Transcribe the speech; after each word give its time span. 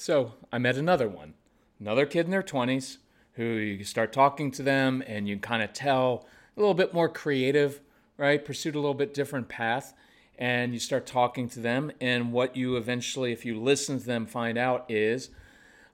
So 0.00 0.32
I 0.50 0.56
met 0.56 0.76
another 0.76 1.10
one, 1.10 1.34
another 1.78 2.06
kid 2.06 2.24
in 2.24 2.30
their 2.30 2.42
20s 2.42 2.96
who 3.34 3.44
you 3.44 3.84
start 3.84 4.14
talking 4.14 4.50
to 4.52 4.62
them 4.62 5.04
and 5.06 5.28
you 5.28 5.36
kind 5.36 5.62
of 5.62 5.74
tell 5.74 6.26
a 6.56 6.58
little 6.58 6.72
bit 6.72 6.94
more 6.94 7.06
creative, 7.06 7.82
right? 8.16 8.42
Pursued 8.42 8.76
a 8.76 8.78
little 8.78 8.94
bit 8.94 9.12
different 9.12 9.50
path. 9.50 9.92
And 10.38 10.72
you 10.72 10.78
start 10.78 11.04
talking 11.04 11.50
to 11.50 11.60
them. 11.60 11.92
And 12.00 12.32
what 12.32 12.56
you 12.56 12.78
eventually, 12.78 13.32
if 13.32 13.44
you 13.44 13.60
listen 13.60 14.00
to 14.00 14.06
them, 14.06 14.24
find 14.24 14.56
out 14.56 14.86
is 14.88 15.28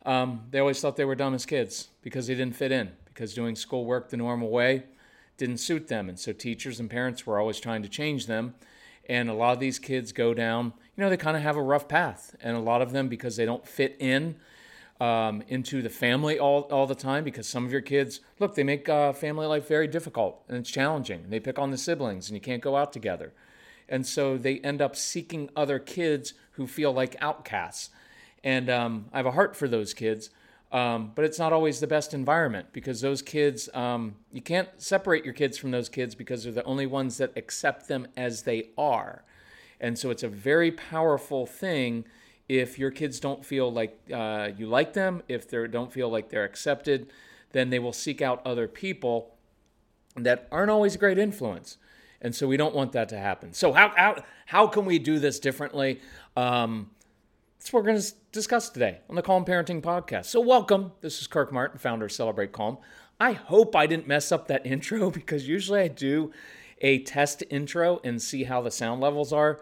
um, 0.05 0.43
they 0.53 0.61
always 0.61 0.81
thought 0.81 0.95
they 0.95 1.05
were 1.05 1.17
dumb 1.17 1.35
as 1.35 1.45
kids 1.45 1.89
because 2.03 2.29
they 2.29 2.37
didn't 2.37 2.55
fit 2.55 2.71
in, 2.71 2.93
because 3.07 3.35
doing 3.35 3.57
schoolwork 3.57 4.11
the 4.11 4.17
normal 4.17 4.51
way 4.51 4.85
didn't 5.37 5.59
suit 5.59 5.89
them. 5.89 6.09
And 6.09 6.17
so 6.17 6.33
teachers 6.33 6.79
and 6.79 6.89
parents 6.89 7.27
were 7.27 7.41
always 7.41 7.59
trying 7.59 7.83
to 7.83 7.89
change 7.89 8.27
them. 8.27 8.55
And 9.09 9.29
a 9.29 9.35
lot 9.35 9.55
of 9.55 9.59
these 9.59 9.81
kids 9.81 10.13
go 10.13 10.33
down, 10.33 10.75
you 10.97 11.05
know, 11.05 11.11
they 11.11 11.17
kind 11.17 11.37
of 11.37 11.43
have 11.43 11.57
a 11.57 11.63
rough 11.63 11.89
path. 11.89 12.35
And 12.41 12.57
a 12.57 12.61
lot 12.61 12.83
of 12.83 12.93
them, 12.93 13.09
because 13.09 13.37
they 13.37 13.45
don't 13.45 13.67
fit 13.67 13.97
in 13.99 14.37
um, 15.01 15.43
into 15.49 15.83
the 15.83 15.91
family 15.91 16.39
all, 16.39 16.63
all 16.71 16.87
the 16.87 16.95
time, 16.95 17.23
because 17.23 17.47
some 17.47 17.67
of 17.67 17.73
your 17.73 17.83
kids, 17.83 18.21
look, 18.39 18.55
they 18.55 18.65
make 18.65 18.89
uh, 18.89 19.13
family 19.13 19.47
life 19.47 19.69
very 19.69 19.87
difficult 19.87 20.43
and 20.49 20.57
it's 20.57 20.71
challenging. 20.71 21.27
They 21.29 21.41
pick 21.41 21.59
on 21.59 21.71
the 21.71 21.79
siblings 21.79 22.29
and 22.29 22.35
you 22.35 22.41
can't 22.41 22.63
go 22.63 22.77
out 22.77 22.93
together. 22.93 23.33
And 23.89 24.07
so 24.07 24.37
they 24.37 24.59
end 24.61 24.81
up 24.81 24.97
seeking 24.97 25.51
other 25.55 25.79
kids 25.79 26.33
who 26.53 26.67
feel 26.67 26.93
like 26.93 27.15
outcasts. 27.21 27.91
And 28.43 28.71
um, 28.71 29.07
I 29.13 29.19
have 29.19 29.27
a 29.27 29.33
heart 29.33 29.55
for 29.55 29.69
those 29.69 29.93
kids. 29.93 30.31
Um, 30.73 31.13
but 31.15 31.25
it's 31.25 31.39
not 31.39 31.53
always 31.53 31.79
the 31.79 31.87
best 31.87 32.13
environment 32.13 32.69
because 32.73 33.01
those 33.01 33.23
kids, 33.23 33.69
um, 33.73 34.17
you 34.33 34.41
can't 34.41 34.69
separate 34.79 35.25
your 35.25 35.33
kids 35.33 35.57
from 35.57 35.71
those 35.71 35.89
kids 35.89 36.15
because 36.17 36.43
they're 36.43 36.53
the 36.53 36.65
only 36.65 36.87
ones 36.87 37.19
that 37.19 37.33
accept 37.37 37.87
them 37.87 38.09
as 38.17 38.43
they 38.43 38.71
are. 38.77 39.23
And 39.81 39.99
so 39.99 40.11
it's 40.11 40.23
a 40.23 40.29
very 40.29 40.71
powerful 40.71 41.47
thing 41.47 42.05
if 42.49 42.79
your 42.79 42.91
kids 42.91 43.19
don't 43.19 43.45
feel 43.45 43.73
like 43.73 43.99
uh, 44.13 44.51
you 44.57 44.67
like 44.67 44.93
them, 44.93 45.23
if 45.29 45.49
they 45.49 45.67
don't 45.67 45.93
feel 45.93 46.09
like 46.09 46.29
they're 46.29 46.45
accepted, 46.45 47.11
then 47.53 47.71
they 47.71 47.79
will 47.79 47.93
seek 47.93 48.23
out 48.23 48.41
other 48.47 48.69
people 48.69 49.35
that 50.15 50.49
aren't 50.53 50.71
always 50.71 50.95
a 50.95 50.99
great 50.99 51.19
influence. 51.19 51.77
And 52.21 52.35
so 52.35 52.47
we 52.47 52.57
don't 52.57 52.75
want 52.75 52.93
that 52.93 53.09
to 53.11 53.19
happen. 53.19 53.53
So 53.53 53.73
how 53.73 53.93
how 53.97 54.23
how 54.47 54.67
can 54.69 54.85
we 54.85 54.99
do 54.99 55.19
this 55.19 55.39
differently? 55.39 56.01
Um, 56.37 56.91
that's 57.67 57.73
what 57.73 57.83
we're 57.83 57.91
going 57.91 58.01
to 58.01 58.13
discuss 58.31 58.71
today 58.71 58.99
on 59.11 59.17
the 59.17 59.23
Calm 59.23 59.45
Parenting 59.45 59.83
Podcast. 59.83 60.27
So, 60.27 60.41
welcome. 60.41 60.93
This 61.01 61.21
is 61.21 61.27
Kirk 61.27 61.53
Martin, 61.53 61.81
founder 61.81 62.05
of 62.05 62.13
Celebrate 62.13 62.53
Calm. 62.53 62.79
I 63.19 63.33
hope 63.33 63.75
I 63.75 63.89
didn't 63.89 64.07
mess 64.07 64.31
up 64.31 64.47
that 64.47 64.65
intro 64.67 65.11
because 65.11 65.49
usually 65.49 65.81
I 65.81 65.89
do 65.89 66.31
a 66.81 67.01
test 67.01 67.43
intro 67.51 68.01
and 68.05 68.21
see 68.21 68.45
how 68.45 68.61
the 68.63 68.71
sound 68.71 69.01
levels 69.01 69.33
are. 69.33 69.61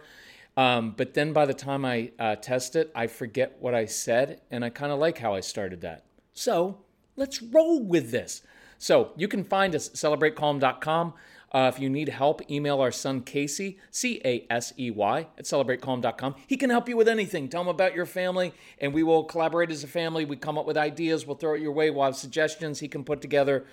Um, 0.57 0.95
but 0.97 1.15
then 1.15 1.33
by 1.33 1.47
the 1.47 1.55
time 1.55 1.85
I 1.85 2.13
uh, 2.19 2.37
test 2.37 2.77
it, 2.77 2.91
I 2.95 3.07
forget 3.07 3.57
what 3.59 3.75
I 3.75 3.87
said, 3.87 4.41
and 4.51 4.65
I 4.65 4.71
kind 4.71 4.93
of 4.93 4.99
like 4.99 5.19
how 5.19 5.35
I 5.35 5.41
started 5.41 5.81
that. 5.81 6.05
So, 6.33 6.79
let's 7.17 7.43
roll 7.43 7.83
with 7.83 8.11
this. 8.11 8.43
So, 8.79 9.13
you 9.17 9.27
can 9.27 9.43
find 9.43 9.75
us 9.75 9.89
at 9.89 9.95
celebratecalm.com. 9.95 11.15
Uh, 11.51 11.71
if 11.73 11.79
you 11.79 11.89
need 11.89 12.09
help, 12.09 12.49
email 12.51 12.81
our 12.81 12.91
son 12.91 13.21
Casey, 13.21 13.79
C 13.91 14.21
A 14.25 14.45
S 14.51 14.73
E 14.77 14.91
Y, 14.91 15.27
at 15.39 15.45
celebratecalm.com. 15.45 16.35
He 16.49 16.57
can 16.57 16.71
help 16.71 16.89
you 16.89 16.97
with 16.97 17.07
anything. 17.07 17.49
Tell 17.49 17.63
him 17.63 17.69
about 17.69 17.95
your 17.95 18.07
family, 18.07 18.53
and 18.81 18.93
we 18.93 19.05
will 19.05 19.23
collaborate 19.23 19.71
as 19.71 19.85
a 19.85 19.89
family. 19.89 20.25
We 20.25 20.37
come 20.37 20.59
up 20.59 20.67
with 20.67 20.77
ideas, 20.77 21.27
we'll 21.27 21.37
throw 21.37 21.55
it 21.55 21.63
your 21.63 21.71
way, 21.71 21.91
we'll 21.91 22.05
have 22.05 22.17
suggestions. 22.17 22.81
He 22.81 22.89
can 22.89 23.05
put 23.05 23.21
together 23.21 23.67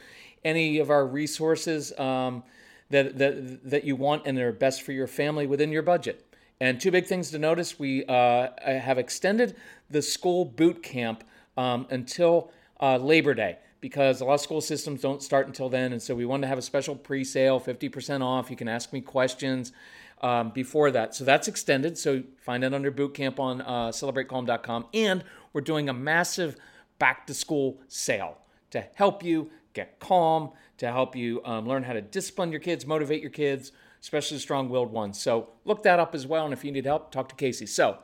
any 0.43 0.77
of 0.77 0.91
our 0.91 1.05
resources 1.05 1.91
um, 1.99 2.43
that, 2.91 3.17
that, 3.17 3.69
that 3.69 3.83
you 3.83 3.95
want 3.95 4.23
and 4.25 4.37
are 4.37 4.51
best 4.51 4.83
for 4.83 4.91
your 4.91 5.07
family 5.07 5.47
within 5.47 5.71
your 5.71 5.81
budget. 5.81 6.25
And 6.59 6.79
two 6.79 6.91
big 6.91 7.07
things 7.07 7.31
to 7.31 7.39
notice 7.39 7.79
we 7.79 8.05
uh, 8.05 8.49
have 8.63 8.99
extended 8.99 9.55
the 9.89 10.01
school 10.01 10.45
boot 10.45 10.83
camp 10.83 11.23
um, 11.57 11.87
until 11.89 12.51
uh, 12.79 12.97
Labor 12.97 13.33
Day 13.33 13.57
because 13.81 14.21
a 14.21 14.25
lot 14.25 14.35
of 14.35 14.41
school 14.41 14.61
systems 14.61 15.01
don't 15.01 15.23
start 15.23 15.47
until 15.47 15.67
then. 15.67 15.91
And 15.91 16.01
so 16.01 16.13
we 16.13 16.25
wanted 16.25 16.41
to 16.41 16.47
have 16.47 16.59
a 16.59 16.61
special 16.61 16.95
pre 16.95 17.23
sale, 17.23 17.59
50% 17.59 18.21
off. 18.21 18.49
You 18.49 18.55
can 18.55 18.67
ask 18.67 18.93
me 18.93 19.01
questions 19.01 19.73
um, 20.21 20.51
before 20.51 20.91
that. 20.91 21.15
So 21.15 21.25
that's 21.25 21.47
extended. 21.47 21.97
So 21.97 22.23
find 22.39 22.63
it 22.63 22.73
under 22.73 22.91
bootcamp 22.91 23.39
on 23.39 23.61
uh, 23.61 23.89
celebratecalm.com. 23.89 24.85
And 24.93 25.23
we're 25.51 25.61
doing 25.61 25.89
a 25.89 25.93
massive 25.93 26.55
back 26.99 27.25
to 27.27 27.33
school 27.33 27.81
sale 27.87 28.37
to 28.69 28.85
help 28.93 29.23
you 29.23 29.49
get 29.73 29.99
calm, 29.99 30.51
to 30.77 30.87
help 30.87 31.15
you 31.15 31.41
um, 31.45 31.67
learn 31.67 31.83
how 31.83 31.93
to 31.93 32.01
discipline 32.01 32.51
your 32.51 32.59
kids, 32.59 32.85
motivate 32.85 33.21
your 33.21 33.31
kids, 33.31 33.71
especially 34.01 34.39
strong 34.39 34.69
willed 34.69 34.91
ones. 34.91 35.21
So 35.21 35.49
look 35.65 35.83
that 35.83 35.99
up 35.99 36.15
as 36.15 36.25
well. 36.25 36.45
And 36.45 36.53
if 36.53 36.63
you 36.63 36.71
need 36.71 36.85
help, 36.85 37.11
talk 37.11 37.29
to 37.29 37.35
Casey. 37.35 37.65
So 37.65 37.99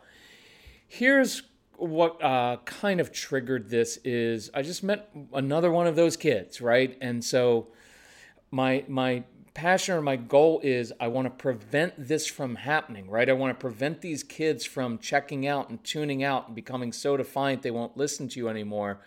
here's 0.87 1.43
what 1.77 2.21
uh, 2.23 2.57
kind 2.65 2.99
of 2.99 3.11
triggered 3.11 3.69
this 3.69 3.97
is 4.03 4.49
I 4.53 4.61
just 4.61 4.83
met 4.83 5.09
another 5.33 5.71
one 5.71 5.87
of 5.87 5.95
those 5.95 6.17
kids, 6.17 6.61
right? 6.61 6.97
And 7.01 7.23
so 7.23 7.67
my 8.51 8.83
my 8.87 9.23
passion 9.53 9.95
or 9.95 10.01
my 10.01 10.15
goal 10.15 10.59
is 10.63 10.93
I 10.99 11.07
want 11.07 11.25
to 11.25 11.31
prevent 11.31 11.93
this 11.97 12.27
from 12.27 12.55
happening, 12.55 13.09
right? 13.09 13.27
I 13.27 13.33
want 13.33 13.57
to 13.57 13.59
prevent 13.59 14.01
these 14.01 14.21
kids 14.21 14.65
from 14.65 14.99
checking 14.99 15.47
out 15.47 15.69
and 15.69 15.83
tuning 15.83 16.23
out 16.23 16.45
and 16.45 16.55
becoming 16.55 16.93
so 16.93 17.17
defiant 17.17 17.63
they 17.63 17.71
won't 17.71 17.97
listen 17.97 18.27
to 18.29 18.39
you 18.39 18.49
anymore. 18.49 18.99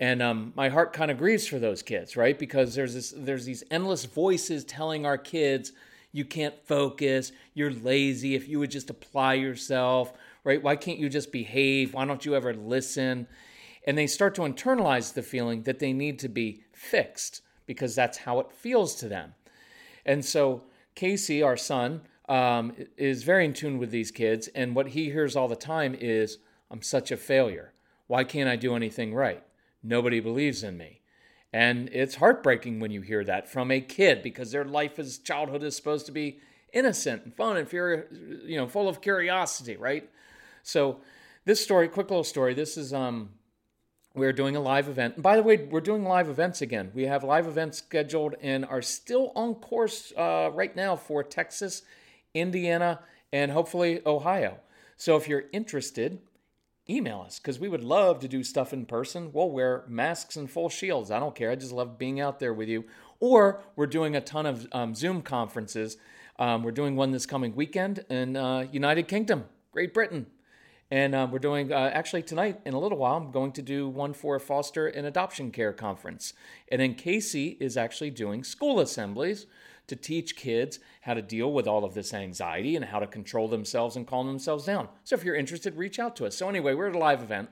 And 0.00 0.22
um, 0.22 0.52
my 0.54 0.68
heart 0.68 0.92
kind 0.92 1.10
of 1.10 1.18
grieves 1.18 1.46
for 1.46 1.58
those 1.58 1.82
kids, 1.82 2.16
right? 2.16 2.38
Because 2.38 2.74
there's 2.74 2.94
this 2.94 3.12
there's 3.16 3.44
these 3.44 3.64
endless 3.70 4.04
voices 4.04 4.64
telling 4.64 5.04
our 5.04 5.18
kids 5.18 5.72
you 6.12 6.24
can't 6.24 6.54
focus, 6.64 7.32
you're 7.54 7.72
lazy, 7.72 8.34
if 8.34 8.48
you 8.48 8.58
would 8.58 8.70
just 8.70 8.90
apply 8.90 9.34
yourself, 9.34 10.12
right? 10.44 10.62
Why 10.62 10.76
can't 10.76 10.98
you 10.98 11.08
just 11.08 11.32
behave? 11.32 11.94
Why 11.94 12.04
don't 12.04 12.24
you 12.24 12.34
ever 12.34 12.54
listen? 12.54 13.26
And 13.86 13.96
they 13.96 14.06
start 14.06 14.34
to 14.36 14.42
internalize 14.42 15.12
the 15.12 15.22
feeling 15.22 15.62
that 15.64 15.78
they 15.78 15.92
need 15.92 16.18
to 16.20 16.28
be 16.28 16.62
fixed 16.72 17.42
because 17.66 17.94
that's 17.94 18.18
how 18.18 18.40
it 18.40 18.50
feels 18.52 18.94
to 18.96 19.08
them. 19.08 19.34
And 20.06 20.24
so 20.24 20.62
Casey, 20.94 21.42
our 21.42 21.56
son, 21.56 22.02
um, 22.28 22.72
is 22.96 23.22
very 23.22 23.44
in 23.44 23.52
tune 23.52 23.78
with 23.78 23.90
these 23.90 24.10
kids. 24.10 24.48
And 24.48 24.74
what 24.74 24.88
he 24.88 25.06
hears 25.06 25.36
all 25.36 25.48
the 25.48 25.56
time 25.56 25.94
is, 25.98 26.38
I'm 26.70 26.82
such 26.82 27.10
a 27.10 27.16
failure. 27.16 27.72
Why 28.06 28.24
can't 28.24 28.48
I 28.48 28.56
do 28.56 28.74
anything 28.74 29.14
right? 29.14 29.42
Nobody 29.82 30.20
believes 30.20 30.62
in 30.62 30.76
me. 30.76 31.00
And 31.52 31.88
it's 31.92 32.16
heartbreaking 32.16 32.80
when 32.80 32.90
you 32.90 33.00
hear 33.00 33.24
that 33.24 33.48
from 33.48 33.70
a 33.70 33.80
kid 33.80 34.22
because 34.22 34.52
their 34.52 34.64
life 34.64 34.98
as 34.98 35.18
childhood 35.18 35.62
is 35.62 35.76
supposed 35.76 36.06
to 36.06 36.12
be 36.12 36.40
innocent 36.72 37.24
and 37.24 37.34
fun 37.34 37.56
and 37.56 37.66
fear, 37.66 38.08
you 38.44 38.56
know, 38.56 38.66
full 38.66 38.88
of 38.88 39.00
curiosity, 39.00 39.76
right? 39.76 40.08
So 40.62 41.00
this 41.44 41.62
story, 41.62 41.88
quick 41.88 42.10
little 42.10 42.24
story. 42.24 42.52
This 42.52 42.76
is 42.76 42.92
um, 42.92 43.30
we're 44.14 44.34
doing 44.34 44.56
a 44.56 44.60
live 44.60 44.88
event. 44.88 45.14
And 45.14 45.22
by 45.22 45.36
the 45.36 45.42
way, 45.42 45.56
we're 45.56 45.80
doing 45.80 46.04
live 46.04 46.28
events 46.28 46.60
again. 46.60 46.90
We 46.92 47.04
have 47.04 47.24
live 47.24 47.46
events 47.46 47.78
scheduled 47.78 48.34
and 48.42 48.66
are 48.66 48.82
still 48.82 49.32
on 49.34 49.54
course 49.54 50.12
uh, 50.16 50.50
right 50.52 50.74
now 50.76 50.96
for 50.96 51.22
Texas, 51.22 51.82
Indiana, 52.34 53.00
and 53.32 53.52
hopefully 53.52 54.02
Ohio. 54.04 54.58
So 54.96 55.16
if 55.16 55.28
you're 55.28 55.44
interested, 55.52 56.20
email 56.90 57.22
us 57.24 57.38
because 57.38 57.58
we 57.58 57.68
would 57.68 57.84
love 57.84 58.20
to 58.20 58.28
do 58.28 58.42
stuff 58.42 58.72
in 58.72 58.86
person. 58.86 59.30
We'll 59.32 59.50
wear 59.50 59.84
masks 59.88 60.36
and 60.36 60.50
full 60.50 60.68
shields. 60.68 61.10
I 61.10 61.20
don't 61.20 61.34
care. 61.34 61.50
I 61.50 61.56
just 61.56 61.72
love 61.72 61.98
being 61.98 62.20
out 62.20 62.40
there 62.40 62.54
with 62.54 62.68
you. 62.68 62.84
Or 63.20 63.62
we're 63.76 63.86
doing 63.86 64.16
a 64.16 64.20
ton 64.20 64.46
of 64.46 64.66
um, 64.72 64.94
Zoom 64.94 65.22
conferences. 65.22 65.96
Um, 66.38 66.62
we're 66.62 66.70
doing 66.70 66.96
one 66.96 67.10
this 67.10 67.26
coming 67.26 67.54
weekend 67.54 68.04
in 68.08 68.36
uh, 68.36 68.66
United 68.70 69.08
Kingdom, 69.08 69.44
Great 69.72 69.92
Britain. 69.92 70.26
And 70.90 71.14
uh, 71.14 71.28
we're 71.30 71.38
doing, 71.38 71.70
uh, 71.70 71.90
actually, 71.92 72.22
tonight, 72.22 72.60
in 72.64 72.72
a 72.72 72.80
little 72.80 72.96
while, 72.96 73.16
I'm 73.16 73.30
going 73.30 73.52
to 73.52 73.62
do 73.62 73.88
one 73.88 74.14
for 74.14 74.38
foster 74.38 74.86
and 74.86 75.06
adoption 75.06 75.50
care 75.50 75.74
conference. 75.74 76.32
And 76.72 76.80
then 76.80 76.94
Casey 76.94 77.58
is 77.60 77.76
actually 77.76 78.10
doing 78.10 78.42
school 78.42 78.80
assemblies 78.80 79.44
to 79.88 79.96
teach 79.96 80.36
kids 80.36 80.78
how 81.00 81.14
to 81.14 81.22
deal 81.22 81.52
with 81.52 81.66
all 81.66 81.84
of 81.84 81.94
this 81.94 82.14
anxiety 82.14 82.76
and 82.76 82.84
how 82.84 83.00
to 83.00 83.06
control 83.06 83.48
themselves 83.48 83.96
and 83.96 84.06
calm 84.06 84.26
themselves 84.26 84.64
down. 84.64 84.88
So 85.04 85.16
if 85.16 85.24
you're 85.24 85.34
interested, 85.34 85.76
reach 85.76 85.98
out 85.98 86.14
to 86.16 86.26
us. 86.26 86.36
So, 86.36 86.48
anyway, 86.48 86.74
we're 86.74 86.88
at 86.88 86.94
a 86.94 86.98
live 86.98 87.22
event. 87.22 87.48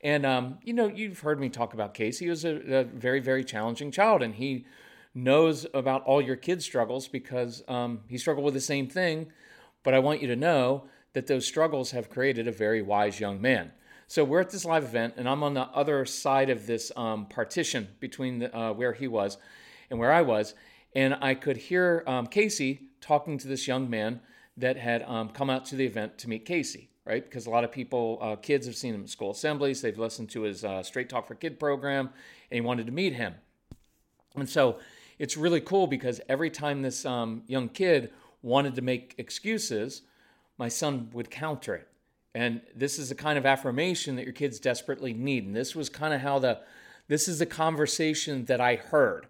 And, 0.00 0.24
um, 0.24 0.58
you 0.62 0.72
know, 0.72 0.86
you've 0.86 1.20
heard 1.20 1.40
me 1.40 1.48
talk 1.48 1.74
about 1.74 1.94
Casey. 1.94 2.26
He 2.26 2.30
was 2.30 2.44
a, 2.44 2.80
a, 2.80 2.84
very, 2.84 3.20
very 3.20 3.44
challenging 3.44 3.90
child. 3.90 4.22
And 4.22 4.34
he 4.34 4.66
knows 5.14 5.66
about 5.74 6.04
all 6.04 6.20
your 6.20 6.36
kids' 6.36 6.64
struggles 6.64 7.08
because 7.08 7.62
um, 7.68 8.00
he 8.08 8.18
struggled 8.18 8.44
with 8.44 8.54
the 8.54 8.60
same 8.60 8.86
thing. 8.86 9.28
But 9.82 9.94
I 9.94 9.98
want 9.98 10.22
you 10.22 10.28
to 10.28 10.36
know 10.36 10.84
that 11.14 11.26
those 11.26 11.46
struggles 11.46 11.92
have 11.92 12.10
created 12.10 12.46
a 12.46 12.52
very 12.52 12.82
wise 12.82 13.18
young 13.18 13.40
man. 13.40 13.72
So 14.06 14.22
we're 14.22 14.40
at 14.40 14.50
this 14.50 14.64
live 14.64 14.84
event, 14.84 15.14
and 15.16 15.28
I'm 15.28 15.42
on 15.42 15.54
the 15.54 15.62
other 15.62 16.04
side 16.04 16.50
of 16.50 16.66
this 16.66 16.92
um, 16.96 17.26
partition 17.26 17.88
between 18.00 18.40
the, 18.40 18.56
uh, 18.56 18.72
where 18.72 18.92
he 18.92 19.08
was 19.08 19.38
and 19.90 19.98
where 19.98 20.12
I 20.12 20.22
was, 20.22 20.54
and 20.94 21.16
I 21.20 21.34
could 21.34 21.56
hear 21.56 22.04
um, 22.06 22.26
Casey 22.26 22.88
talking 23.00 23.38
to 23.38 23.48
this 23.48 23.66
young 23.66 23.90
man 23.90 24.20
that 24.56 24.76
had 24.76 25.02
um, 25.02 25.28
come 25.28 25.50
out 25.50 25.64
to 25.66 25.76
the 25.76 25.84
event 25.84 26.18
to 26.18 26.28
meet 26.28 26.44
Casey, 26.44 26.88
right? 27.04 27.24
Because 27.24 27.46
a 27.46 27.50
lot 27.50 27.64
of 27.64 27.72
people, 27.72 28.18
uh, 28.20 28.36
kids, 28.36 28.66
have 28.66 28.76
seen 28.76 28.94
him 28.94 29.02
at 29.02 29.10
school 29.10 29.32
assemblies, 29.32 29.82
they've 29.82 29.98
listened 29.98 30.30
to 30.30 30.42
his 30.42 30.64
uh, 30.64 30.82
Straight 30.82 31.08
Talk 31.08 31.26
for 31.26 31.34
Kid 31.34 31.58
program, 31.58 32.10
and 32.50 32.54
he 32.56 32.60
wanted 32.60 32.86
to 32.86 32.92
meet 32.92 33.14
him. 33.14 33.34
And 34.36 34.48
so 34.48 34.78
it's 35.18 35.36
really 35.36 35.60
cool 35.60 35.86
because 35.86 36.20
every 36.28 36.50
time 36.50 36.82
this 36.82 37.04
um, 37.04 37.42
young 37.46 37.68
kid 37.68 38.10
wanted 38.42 38.74
to 38.76 38.82
make 38.82 39.14
excuses, 39.18 40.02
my 40.58 40.68
son 40.68 41.10
would 41.12 41.30
counter 41.30 41.74
it. 41.74 41.88
And 42.34 42.60
this 42.74 42.98
is 42.98 43.08
the 43.08 43.14
kind 43.14 43.38
of 43.38 43.46
affirmation 43.46 44.16
that 44.16 44.24
your 44.24 44.32
kids 44.32 44.58
desperately 44.58 45.12
need. 45.12 45.46
And 45.46 45.54
this 45.54 45.76
was 45.76 45.88
kind 45.88 46.12
of 46.12 46.20
how 46.20 46.40
the, 46.40 46.60
this 47.06 47.28
is 47.28 47.38
the 47.38 47.46
conversation 47.46 48.44
that 48.46 48.60
I 48.60 48.76
heard. 48.76 49.26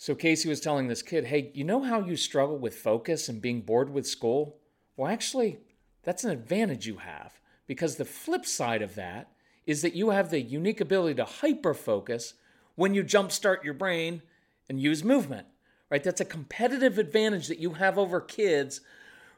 So 0.00 0.14
Casey 0.14 0.48
was 0.48 0.60
telling 0.60 0.88
this 0.88 1.02
kid, 1.02 1.26
hey, 1.26 1.50
you 1.52 1.62
know 1.62 1.82
how 1.82 2.00
you 2.00 2.16
struggle 2.16 2.56
with 2.56 2.74
focus 2.74 3.28
and 3.28 3.42
being 3.42 3.60
bored 3.60 3.90
with 3.90 4.06
school? 4.06 4.56
Well, 4.96 5.12
actually, 5.12 5.58
that's 6.04 6.24
an 6.24 6.30
advantage 6.30 6.86
you 6.86 6.96
have 6.96 7.38
because 7.66 7.96
the 7.96 8.06
flip 8.06 8.46
side 8.46 8.80
of 8.80 8.94
that 8.94 9.30
is 9.66 9.82
that 9.82 9.94
you 9.94 10.08
have 10.08 10.30
the 10.30 10.40
unique 10.40 10.80
ability 10.80 11.16
to 11.16 11.26
hyper 11.26 11.74
focus 11.74 12.32
when 12.76 12.94
you 12.94 13.04
jumpstart 13.04 13.62
your 13.62 13.74
brain 13.74 14.22
and 14.70 14.80
use 14.80 15.04
movement, 15.04 15.46
right? 15.90 16.02
That's 16.02 16.22
a 16.22 16.24
competitive 16.24 16.96
advantage 16.96 17.48
that 17.48 17.58
you 17.58 17.74
have 17.74 17.98
over 17.98 18.22
kids 18.22 18.80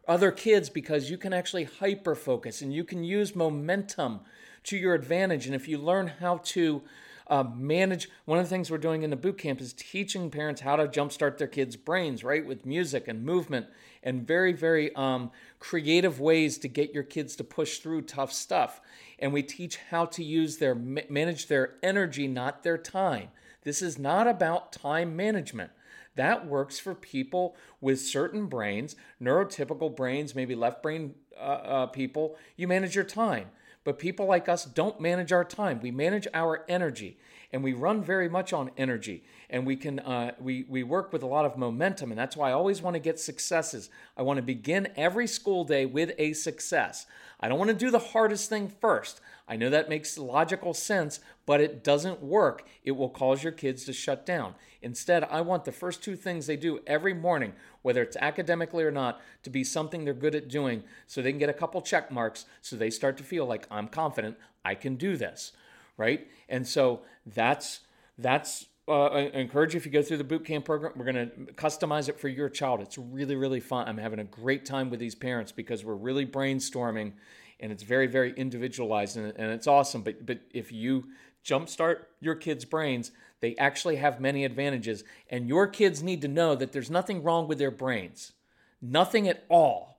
other 0.06 0.30
kids 0.30 0.68
because 0.68 1.10
you 1.10 1.16
can 1.16 1.32
actually 1.32 1.64
hyper 1.64 2.14
focus 2.14 2.62
and 2.62 2.72
you 2.72 2.84
can 2.84 3.04
use 3.04 3.36
momentum 3.36 4.20
to 4.64 4.76
your 4.76 4.94
advantage. 4.94 5.46
And 5.46 5.54
if 5.54 5.68
you 5.68 5.78
learn 5.78 6.08
how 6.20 6.38
to 6.38 6.82
uh, 7.26 7.42
manage, 7.42 8.08
one 8.24 8.38
of 8.38 8.44
the 8.44 8.50
things 8.50 8.70
we're 8.70 8.78
doing 8.78 9.02
in 9.02 9.10
the 9.10 9.16
boot 9.16 9.38
camp 9.38 9.60
is 9.60 9.72
teaching 9.72 10.30
parents 10.30 10.60
how 10.60 10.76
to 10.76 10.86
jumpstart 10.86 11.38
their 11.38 11.46
kids' 11.46 11.76
brains, 11.76 12.24
right, 12.24 12.44
with 12.44 12.66
music 12.66 13.08
and 13.08 13.24
movement 13.24 13.66
and 14.02 14.26
very, 14.26 14.52
very 14.52 14.94
um, 14.96 15.30
creative 15.58 16.20
ways 16.20 16.58
to 16.58 16.68
get 16.68 16.92
your 16.92 17.04
kids 17.04 17.36
to 17.36 17.44
push 17.44 17.78
through 17.78 18.02
tough 18.02 18.32
stuff. 18.32 18.80
And 19.18 19.32
we 19.32 19.42
teach 19.42 19.78
how 19.90 20.06
to 20.06 20.24
use 20.24 20.58
their 20.58 20.74
manage 20.74 21.46
their 21.46 21.74
energy, 21.82 22.26
not 22.26 22.62
their 22.62 22.78
time. 22.78 23.28
This 23.62 23.80
is 23.80 23.98
not 23.98 24.26
about 24.26 24.72
time 24.72 25.14
management. 25.14 25.70
That 26.16 26.46
works 26.46 26.78
for 26.78 26.94
people 26.94 27.56
with 27.80 28.00
certain 28.00 28.46
brains, 28.46 28.96
neurotypical 29.20 29.94
brains, 29.94 30.34
maybe 30.34 30.54
left 30.54 30.82
brain 30.82 31.14
uh, 31.38 31.40
uh, 31.40 31.86
people. 31.86 32.36
You 32.56 32.68
manage 32.68 32.94
your 32.94 33.04
time. 33.04 33.50
But 33.84 33.98
people 33.98 34.26
like 34.26 34.48
us 34.48 34.64
don't 34.64 35.00
manage 35.00 35.32
our 35.32 35.44
time. 35.44 35.80
We 35.82 35.90
manage 35.90 36.28
our 36.32 36.64
energy, 36.68 37.18
and 37.52 37.62
we 37.62 37.72
run 37.72 38.02
very 38.02 38.28
much 38.28 38.52
on 38.52 38.70
energy. 38.76 39.24
And 39.50 39.66
we 39.66 39.76
can 39.76 39.98
uh, 40.00 40.32
we 40.40 40.64
we 40.68 40.82
work 40.82 41.12
with 41.12 41.22
a 41.22 41.26
lot 41.26 41.44
of 41.44 41.58
momentum, 41.58 42.10
and 42.10 42.18
that's 42.18 42.36
why 42.36 42.50
I 42.50 42.52
always 42.52 42.80
want 42.80 42.94
to 42.94 43.00
get 43.00 43.20
successes. 43.20 43.90
I 44.16 44.22
want 44.22 44.38
to 44.38 44.42
begin 44.42 44.88
every 44.96 45.26
school 45.26 45.64
day 45.64 45.84
with 45.84 46.12
a 46.18 46.32
success. 46.32 47.06
I 47.38 47.48
don't 47.48 47.58
want 47.58 47.68
to 47.68 47.76
do 47.76 47.90
the 47.90 47.98
hardest 47.98 48.48
thing 48.48 48.72
first. 48.80 49.20
I 49.48 49.56
know 49.56 49.68
that 49.68 49.88
makes 49.88 50.16
logical 50.16 50.72
sense, 50.72 51.20
but 51.44 51.60
it 51.60 51.84
doesn't 51.84 52.22
work. 52.22 52.66
It 52.84 52.92
will 52.92 53.10
cause 53.10 53.42
your 53.42 53.52
kids 53.52 53.84
to 53.84 53.92
shut 53.92 54.24
down. 54.24 54.54
Instead, 54.80 55.24
I 55.24 55.40
want 55.42 55.64
the 55.64 55.72
first 55.72 56.02
two 56.02 56.16
things 56.16 56.46
they 56.46 56.56
do 56.56 56.80
every 56.86 57.14
morning, 57.14 57.52
whether 57.82 58.02
it's 58.02 58.16
academically 58.16 58.84
or 58.84 58.90
not, 58.90 59.20
to 59.42 59.50
be 59.50 59.64
something 59.64 60.04
they're 60.04 60.14
good 60.14 60.34
at 60.34 60.48
doing 60.48 60.82
so 61.06 61.20
they 61.20 61.32
can 61.32 61.38
get 61.38 61.48
a 61.48 61.54
couple 61.54 61.82
check 61.82 62.10
marks 62.10 62.46
so 62.60 62.76
they 62.76 62.90
start 62.90 63.16
to 63.18 63.24
feel 63.24 63.44
like 63.44 63.66
I'm 63.70 63.88
confident, 63.88 64.36
I 64.64 64.74
can 64.74 64.96
do 64.96 65.16
this, 65.16 65.52
right? 65.96 66.26
And 66.48 66.66
so 66.66 67.02
that's 67.26 67.80
that's 68.18 68.66
uh, 68.88 69.06
I 69.06 69.20
encourage 69.34 69.74
you 69.74 69.78
if 69.78 69.86
you 69.86 69.92
go 69.92 70.02
through 70.02 70.16
the 70.16 70.24
boot 70.24 70.44
camp 70.44 70.64
program, 70.64 70.92
we're 70.96 71.04
going 71.04 71.30
to 71.30 71.52
customize 71.54 72.08
it 72.08 72.18
for 72.18 72.28
your 72.28 72.48
child. 72.48 72.80
It's 72.80 72.98
really, 72.98 73.36
really 73.36 73.60
fun. 73.60 73.88
I'm 73.88 73.98
having 73.98 74.18
a 74.18 74.24
great 74.24 74.66
time 74.66 74.90
with 74.90 74.98
these 74.98 75.14
parents 75.14 75.52
because 75.52 75.84
we're 75.84 75.94
really 75.94 76.26
brainstorming 76.26 77.12
and 77.60 77.70
it's 77.70 77.84
very, 77.84 78.08
very 78.08 78.32
individualized 78.32 79.16
and, 79.16 79.32
and 79.36 79.52
it's 79.52 79.68
awesome. 79.68 80.02
But, 80.02 80.26
but 80.26 80.40
if 80.52 80.72
you 80.72 81.04
jumpstart 81.44 82.04
your 82.20 82.34
kids' 82.34 82.64
brains, 82.64 83.12
they 83.40 83.54
actually 83.56 83.96
have 83.96 84.20
many 84.20 84.44
advantages. 84.44 85.04
And 85.30 85.48
your 85.48 85.68
kids 85.68 86.02
need 86.02 86.20
to 86.22 86.28
know 86.28 86.56
that 86.56 86.72
there's 86.72 86.90
nothing 86.90 87.22
wrong 87.22 87.46
with 87.46 87.58
their 87.58 87.70
brains, 87.70 88.32
nothing 88.80 89.28
at 89.28 89.44
all. 89.48 89.91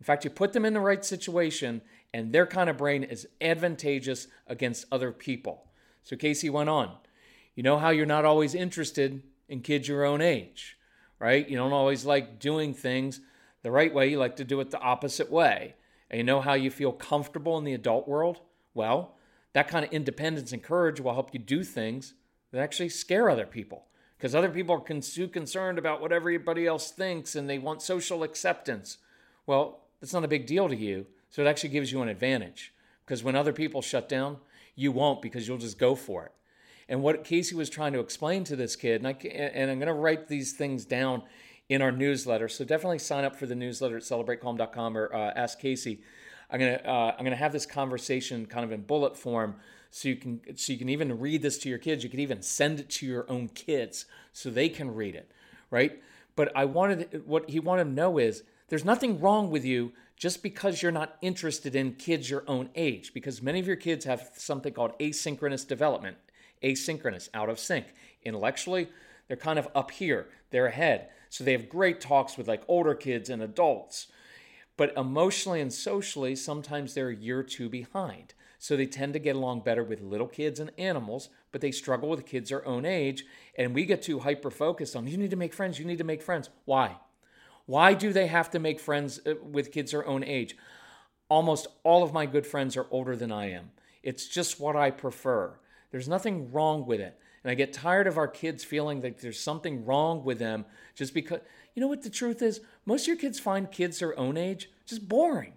In 0.00 0.04
fact, 0.04 0.24
you 0.24 0.30
put 0.30 0.54
them 0.54 0.64
in 0.64 0.72
the 0.72 0.80
right 0.80 1.04
situation, 1.04 1.82
and 2.12 2.32
their 2.32 2.46
kind 2.46 2.70
of 2.70 2.78
brain 2.78 3.04
is 3.04 3.28
advantageous 3.40 4.26
against 4.46 4.86
other 4.90 5.12
people. 5.12 5.66
So 6.02 6.16
Casey 6.16 6.50
went 6.50 6.70
on. 6.70 6.96
You 7.54 7.62
know 7.62 7.78
how 7.78 7.90
you're 7.90 8.06
not 8.06 8.24
always 8.24 8.54
interested 8.54 9.22
in 9.48 9.60
kids 9.60 9.86
your 9.86 10.04
own 10.04 10.22
age, 10.22 10.78
right? 11.18 11.46
You 11.46 11.58
don't 11.58 11.72
always 11.72 12.06
like 12.06 12.38
doing 12.38 12.72
things 12.72 13.20
the 13.62 13.70
right 13.70 13.92
way, 13.92 14.08
you 14.08 14.18
like 14.18 14.36
to 14.36 14.44
do 14.44 14.60
it 14.60 14.70
the 14.70 14.80
opposite 14.80 15.30
way. 15.30 15.74
And 16.10 16.18
you 16.18 16.24
know 16.24 16.40
how 16.40 16.54
you 16.54 16.70
feel 16.70 16.92
comfortable 16.92 17.58
in 17.58 17.64
the 17.64 17.74
adult 17.74 18.08
world? 18.08 18.40
Well, 18.72 19.16
that 19.52 19.68
kind 19.68 19.84
of 19.84 19.92
independence 19.92 20.52
and 20.52 20.62
courage 20.62 21.00
will 21.00 21.12
help 21.12 21.34
you 21.34 21.38
do 21.38 21.62
things 21.62 22.14
that 22.52 22.62
actually 22.62 22.88
scare 22.88 23.28
other 23.28 23.46
people. 23.46 23.84
Because 24.16 24.34
other 24.34 24.48
people 24.48 24.74
are 24.74 25.00
too 25.00 25.28
concerned 25.28 25.78
about 25.78 26.00
what 26.00 26.12
everybody 26.12 26.66
else 26.66 26.90
thinks 26.90 27.34
and 27.34 27.48
they 27.48 27.58
want 27.58 27.82
social 27.82 28.22
acceptance. 28.22 28.98
Well, 29.46 29.80
that's 30.00 30.12
not 30.12 30.24
a 30.24 30.28
big 30.28 30.46
deal 30.46 30.68
to 30.68 30.76
you. 30.76 31.06
So 31.30 31.42
it 31.42 31.46
actually 31.46 31.70
gives 31.70 31.92
you 31.92 32.02
an 32.02 32.08
advantage. 32.08 32.72
Because 33.04 33.22
when 33.22 33.36
other 33.36 33.52
people 33.52 33.82
shut 33.82 34.08
down, 34.08 34.38
you 34.74 34.92
won't 34.92 35.22
because 35.22 35.46
you'll 35.46 35.58
just 35.58 35.78
go 35.78 35.94
for 35.94 36.26
it. 36.26 36.32
And 36.88 37.02
what 37.02 37.24
Casey 37.24 37.54
was 37.54 37.70
trying 37.70 37.92
to 37.92 38.00
explain 38.00 38.42
to 38.44 38.56
this 38.56 38.74
kid, 38.74 39.04
and, 39.04 39.06
I, 39.06 39.12
and 39.12 39.70
I'm 39.70 39.78
going 39.78 39.86
to 39.86 39.94
write 39.94 40.26
these 40.28 40.52
things 40.52 40.84
down 40.84 41.22
in 41.68 41.80
our 41.80 41.92
newsletter. 41.92 42.48
So 42.48 42.64
definitely 42.64 42.98
sign 42.98 43.24
up 43.24 43.36
for 43.36 43.46
the 43.46 43.54
newsletter 43.54 43.96
at 43.96 44.02
celebratecalm.com 44.02 44.96
or 44.96 45.14
uh, 45.14 45.32
ask 45.36 45.58
Casey. 45.58 46.02
I'm 46.50 46.58
gonna 46.58 46.80
uh, 46.84 47.14
I'm 47.16 47.24
gonna 47.24 47.36
have 47.36 47.52
this 47.52 47.64
conversation 47.64 48.44
kind 48.44 48.64
of 48.64 48.72
in 48.72 48.82
bullet 48.82 49.16
form, 49.16 49.54
so 49.90 50.08
you 50.08 50.16
can 50.16 50.40
so 50.56 50.72
you 50.72 50.78
can 50.78 50.88
even 50.88 51.18
read 51.20 51.42
this 51.42 51.58
to 51.58 51.68
your 51.68 51.78
kids. 51.78 52.02
You 52.02 52.10
can 52.10 52.18
even 52.18 52.42
send 52.42 52.80
it 52.80 52.90
to 52.90 53.06
your 53.06 53.24
own 53.30 53.48
kids 53.48 54.06
so 54.32 54.50
they 54.50 54.68
can 54.68 54.92
read 54.92 55.14
it, 55.14 55.30
right? 55.70 56.02
But 56.34 56.50
I 56.56 56.64
wanted 56.64 57.22
what 57.24 57.48
he 57.48 57.60
wanted 57.60 57.84
to 57.84 57.90
know 57.90 58.18
is 58.18 58.42
there's 58.70 58.84
nothing 58.84 59.20
wrong 59.20 59.50
with 59.50 59.64
you 59.64 59.92
just 60.16 60.42
because 60.42 60.82
you're 60.82 60.90
not 60.92 61.16
interested 61.20 61.76
in 61.76 61.94
kids 61.94 62.30
your 62.30 62.44
own 62.46 62.70
age, 62.74 63.12
because 63.12 63.42
many 63.42 63.60
of 63.60 63.66
your 63.66 63.76
kids 63.76 64.04
have 64.06 64.30
something 64.34 64.72
called 64.72 64.98
asynchronous 64.98 65.66
development 65.66 66.16
asynchronous, 66.62 67.28
out 67.34 67.48
of 67.48 67.58
sync. 67.58 67.86
Intellectually, 68.22 68.88
they're 69.28 69.36
kind 69.36 69.58
of 69.58 69.68
up 69.74 69.90
here, 69.90 70.28
they're 70.50 70.66
ahead. 70.66 71.08
So 71.28 71.44
they 71.44 71.52
have 71.52 71.68
great 71.68 72.00
talks 72.00 72.36
with 72.36 72.48
like 72.48 72.62
older 72.68 72.94
kids 72.94 73.30
and 73.30 73.42
adults. 73.42 74.08
But 74.76 74.96
emotionally 74.96 75.60
and 75.60 75.72
socially, 75.72 76.34
sometimes 76.34 76.94
they're 76.94 77.10
a 77.10 77.16
year 77.16 77.40
or 77.40 77.44
two 77.44 77.68
behind. 77.68 78.34
So 78.58 78.76
they 78.76 78.86
tend 78.86 79.12
to 79.12 79.18
get 79.18 79.36
along 79.36 79.60
better 79.60 79.84
with 79.84 80.02
little 80.02 80.26
kids 80.26 80.60
and 80.60 80.70
animals, 80.76 81.30
but 81.52 81.60
they 81.60 81.70
struggle 81.70 82.08
with 82.08 82.26
kids 82.26 82.50
their 82.50 82.66
own 82.66 82.84
age. 82.84 83.24
And 83.56 83.74
we 83.74 83.86
get 83.86 84.02
too 84.02 84.20
hyper 84.20 84.50
focused 84.50 84.96
on 84.96 85.06
you 85.06 85.16
need 85.16 85.30
to 85.30 85.36
make 85.36 85.54
friends, 85.54 85.78
you 85.78 85.84
need 85.84 85.98
to 85.98 86.04
make 86.04 86.22
friends. 86.22 86.50
Why? 86.64 86.96
Why 87.70 87.94
do 87.94 88.12
they 88.12 88.26
have 88.26 88.50
to 88.50 88.58
make 88.58 88.80
friends 88.80 89.20
uh, 89.24 89.34
with 89.44 89.70
kids 89.70 89.92
their 89.92 90.04
own 90.04 90.24
age? 90.24 90.56
Almost 91.28 91.68
all 91.84 92.02
of 92.02 92.12
my 92.12 92.26
good 92.26 92.44
friends 92.44 92.76
are 92.76 92.88
older 92.90 93.14
than 93.14 93.30
I 93.30 93.52
am. 93.52 93.70
It's 94.02 94.26
just 94.26 94.58
what 94.58 94.74
I 94.74 94.90
prefer. 94.90 95.56
There's 95.92 96.08
nothing 96.08 96.50
wrong 96.50 96.84
with 96.84 96.98
it. 96.98 97.16
And 97.44 97.50
I 97.52 97.54
get 97.54 97.72
tired 97.72 98.08
of 98.08 98.18
our 98.18 98.26
kids 98.26 98.64
feeling 98.64 99.02
that 99.02 99.20
there's 99.20 99.38
something 99.38 99.84
wrong 99.84 100.24
with 100.24 100.40
them 100.40 100.64
just 100.96 101.14
because, 101.14 101.42
you 101.76 101.80
know 101.80 101.86
what 101.86 102.02
the 102.02 102.10
truth 102.10 102.42
is? 102.42 102.60
Most 102.86 103.02
of 103.02 103.06
your 103.06 103.16
kids 103.16 103.38
find 103.38 103.70
kids 103.70 104.00
their 104.00 104.18
own 104.18 104.36
age 104.36 104.68
just 104.84 105.08
boring. 105.08 105.52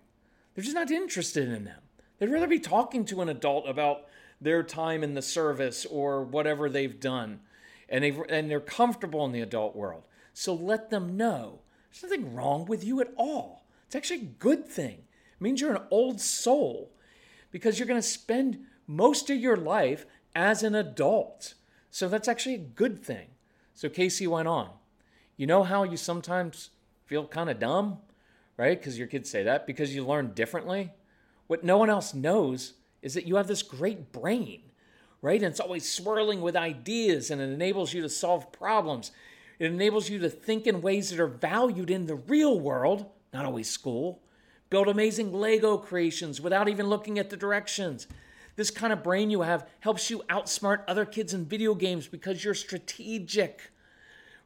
They're 0.53 0.63
just 0.63 0.75
not 0.75 0.91
interested 0.91 1.50
in 1.50 1.63
them. 1.63 1.82
They'd 2.20 2.29
rather 2.29 2.46
be 2.46 2.60
talking 2.60 3.05
to 3.05 3.22
an 3.22 3.29
adult 3.29 3.67
about 3.67 4.05
their 4.39 4.62
time 4.62 5.01
in 5.01 5.15
the 5.15 5.24
service 5.24 5.84
or 5.84 6.24
whatever 6.24 6.70
they've 6.70 7.00
done. 7.00 7.39
And, 7.89 8.03
they 8.03 8.15
and 8.29 8.51
they're 8.51 8.60
comfortable 8.60 9.25
in 9.25 9.32
the 9.32 9.41
adult 9.41 9.75
world. 9.75 10.03
So 10.32 10.53
let 10.53 10.91
them 10.91 11.17
know 11.17 11.62
there's 11.94 12.12
nothing 12.12 12.34
wrong 12.34 12.66
with 12.66 12.84
you 12.84 13.02
at 13.02 13.14
all. 13.18 13.66
It's 13.86 13.96
actually 13.96 14.22
a 14.22 14.36
good 14.40 14.68
thing. 14.68 14.98
It 14.98 15.42
means 15.42 15.62
you're 15.62 15.76
an 15.76 15.84
old 15.92 16.20
soul 16.20 16.92
because 17.52 17.78
you're 17.78 17.88
going 17.88 18.02
to 18.02 18.08
spend 18.08 18.60
most 18.88 19.30
of 19.30 19.38
your 19.38 19.58
life 19.58 20.06
as 20.36 20.64
an 20.64 20.74
adult. 20.74 21.54
So 21.92 22.10
that's 22.10 22.28
actually 22.28 22.56
a 22.56 22.60
good 22.60 23.04
thing. 23.04 23.28
So 23.76 23.90
Casey 23.90 24.26
went 24.26 24.48
on. 24.48 24.70
You 25.38 25.46
know 25.46 25.64
how 25.64 25.84
you 25.84 25.98
sometimes 25.98 26.72
feel 27.06 27.28
kind 27.28 27.50
of 27.50 27.60
dumb, 27.60 28.00
right? 28.58 28.80
Because 28.80 28.98
your 28.98 29.08
kids 29.08 29.30
say 29.30 29.44
that 29.44 29.68
because 29.68 29.94
you 29.94 30.06
learn 30.06 30.34
differently. 30.34 30.92
What 31.48 31.64
no 31.64 31.78
one 31.78 31.90
else 31.90 32.14
knows 32.14 32.74
is 33.02 33.14
that 33.14 33.28
you 33.28 33.36
have 33.36 33.48
this 33.48 33.62
great 33.62 34.12
brain, 34.12 34.62
right? 35.22 35.42
And 35.42 35.52
it's 35.52 35.60
always 35.60 35.88
swirling 35.88 36.42
with 36.42 36.56
ideas 36.56 37.30
and 37.30 37.42
it 37.42 37.50
enables 37.50 37.94
you 37.94 38.02
to 38.02 38.10
solve 38.10 38.52
problems. 38.52 39.12
It 39.63 39.72
enables 39.72 40.10
you 40.10 40.20
to 40.20 40.29
think 40.29 40.67
in 40.67 40.82
ways 40.82 41.10
that 41.10 41.22
are 41.22 41.25
valued 41.25 41.89
in 41.89 42.05
the 42.05 42.15
real 42.15 42.60
world, 42.60 43.05
not 43.32 43.46
always 43.46 43.70
school. 43.70 44.22
Build 44.70 44.89
amazing 44.89 45.32
Lego 45.32 45.77
creations 45.77 46.41
without 46.41 46.67
even 46.67 46.88
looking 46.88 47.17
at 47.17 47.29
the 47.29 47.38
directions. 47.38 48.08
This 48.58 48.70
kind 48.70 48.91
of 48.91 49.03
brain 49.03 49.29
you 49.29 49.43
have 49.43 49.70
helps 49.79 50.10
you 50.10 50.22
outsmart 50.29 50.84
other 50.86 51.05
kids 51.05 51.34
in 51.34 51.46
video 51.46 51.75
games 51.75 52.08
because 52.08 52.43
you're 52.43 52.53
strategic, 52.53 53.72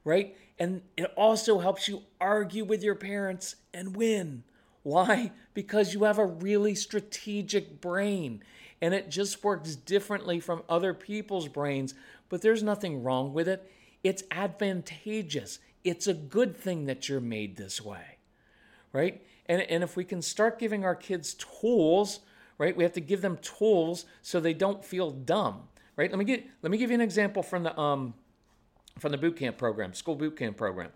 right? 0.03 0.37
And 0.59 0.83
it 0.95 1.11
also 1.17 1.57
helps 1.57 1.87
you 1.87 2.03
argue 2.21 2.63
with 2.63 2.83
your 2.83 2.93
parents 2.93 3.55
and 3.73 3.95
win. 3.95 4.43
Why? 4.83 5.31
Because 5.55 5.95
you 5.95 6.03
have 6.03 6.19
a 6.19 6.27
really 6.27 6.75
strategic 6.75 7.81
brain 7.81 8.43
and 8.83 8.93
it 8.93 9.09
just 9.09 9.43
works 9.43 9.75
differently 9.75 10.39
from 10.39 10.61
other 10.69 10.93
people's 10.93 11.47
brains, 11.47 11.95
but 12.29 12.43
there's 12.43 12.61
nothing 12.61 13.01
wrong 13.01 13.33
with 13.33 13.47
it. 13.47 13.67
It's 14.07 14.23
advantageous. 14.31 15.59
It's 15.83 16.07
a 16.07 16.13
good 16.13 16.55
thing 16.55 16.85
that 16.85 17.09
you're 17.09 17.19
made 17.19 17.57
this 17.57 17.81
way, 17.81 18.19
right? 18.93 19.21
And, 19.47 19.63
and 19.63 19.83
if 19.83 19.97
we 19.97 20.05
can 20.05 20.21
start 20.21 20.59
giving 20.59 20.85
our 20.85 20.95
kids 20.95 21.33
tools, 21.33 22.21
right, 22.57 22.73
we 22.73 22.85
have 22.85 22.93
to 22.93 23.01
give 23.01 23.21
them 23.21 23.37
tools 23.41 24.05
so 24.21 24.39
they 24.39 24.53
don't 24.53 24.81
feel 24.81 25.11
dumb, 25.11 25.63
right? 25.97 26.09
Let 26.09 26.19
me 26.19 26.23
get 26.23 26.47
let 26.61 26.71
me 26.71 26.77
give 26.77 26.89
you 26.89 26.95
an 26.95 27.01
example 27.01 27.43
from 27.43 27.63
the 27.63 27.77
um 27.77 28.13
from 28.97 29.11
the 29.11 29.17
boot 29.17 29.35
camp 29.35 29.57
program, 29.57 29.93
school 29.93 30.15
boot 30.15 30.37
camp 30.37 30.55
program. 30.55 30.91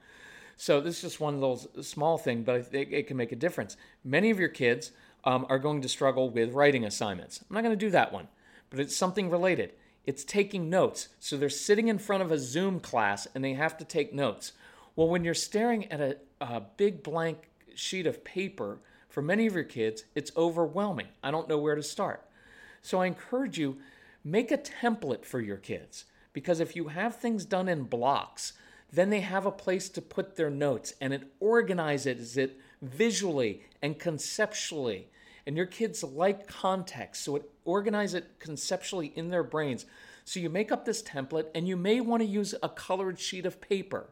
So 0.55 0.79
this 0.79 0.95
is 0.95 1.01
just 1.01 1.19
one 1.19 1.41
little 1.41 1.57
small 1.83 2.17
thing, 2.17 2.43
but 2.43 2.73
it, 2.73 2.93
it 2.93 3.07
can 3.07 3.17
make 3.17 3.33
a 3.33 3.35
difference. 3.35 3.75
Many 4.05 4.29
of 4.29 4.39
your 4.39 4.47
kids 4.47 4.91
um, 5.25 5.45
are 5.49 5.59
going 5.59 5.81
to 5.81 5.89
struggle 5.89 6.29
with 6.29 6.53
writing 6.53 6.85
assignments. 6.85 7.41
I'm 7.41 7.55
not 7.55 7.63
going 7.63 7.77
to 7.77 7.85
do 7.85 7.89
that 7.89 8.13
one, 8.13 8.29
but 8.69 8.79
it's 8.79 8.95
something 8.95 9.29
related. 9.29 9.73
It's 10.05 10.23
taking 10.23 10.69
notes. 10.69 11.09
So 11.19 11.37
they're 11.37 11.49
sitting 11.49 11.87
in 11.87 11.99
front 11.99 12.23
of 12.23 12.31
a 12.31 12.39
Zoom 12.39 12.79
class 12.79 13.27
and 13.33 13.43
they 13.43 13.53
have 13.53 13.77
to 13.77 13.85
take 13.85 14.13
notes. 14.13 14.53
Well, 14.95 15.07
when 15.07 15.23
you're 15.23 15.33
staring 15.33 15.91
at 15.91 16.01
a, 16.01 16.17
a 16.41 16.61
big 16.61 17.03
blank 17.03 17.49
sheet 17.75 18.07
of 18.07 18.23
paper, 18.23 18.79
for 19.09 19.21
many 19.21 19.45
of 19.45 19.53
your 19.53 19.63
kids, 19.63 20.05
it's 20.15 20.31
overwhelming. 20.35 21.07
I 21.21 21.31
don't 21.31 21.49
know 21.49 21.57
where 21.57 21.75
to 21.75 21.83
start. 21.83 22.25
So 22.81 23.01
I 23.01 23.05
encourage 23.05 23.59
you, 23.59 23.77
make 24.23 24.51
a 24.51 24.57
template 24.57 25.25
for 25.25 25.39
your 25.39 25.57
kids 25.57 26.05
because 26.33 26.59
if 26.59 26.75
you 26.75 26.87
have 26.87 27.15
things 27.15 27.45
done 27.45 27.67
in 27.67 27.83
blocks, 27.83 28.53
then 28.91 29.09
they 29.09 29.21
have 29.21 29.45
a 29.45 29.51
place 29.51 29.89
to 29.89 30.01
put 30.01 30.35
their 30.35 30.49
notes 30.49 30.93
and 30.99 31.13
it 31.13 31.31
organizes 31.39 32.37
it 32.37 32.59
visually 32.81 33.63
and 33.81 33.99
conceptually. 33.99 35.09
And 35.45 35.57
your 35.57 35.65
kids 35.65 36.03
like 36.03 36.47
context, 36.47 37.23
so 37.23 37.35
it 37.35 37.49
organizes 37.65 38.15
it 38.15 38.39
conceptually 38.39 39.11
in 39.15 39.29
their 39.29 39.43
brains. 39.43 39.85
So 40.23 40.39
you 40.39 40.49
make 40.49 40.71
up 40.71 40.85
this 40.85 41.01
template 41.01 41.47
and 41.55 41.67
you 41.67 41.75
may 41.75 41.99
want 41.99 42.21
to 42.21 42.27
use 42.27 42.53
a 42.61 42.69
colored 42.69 43.19
sheet 43.19 43.45
of 43.45 43.61
paper. 43.61 44.09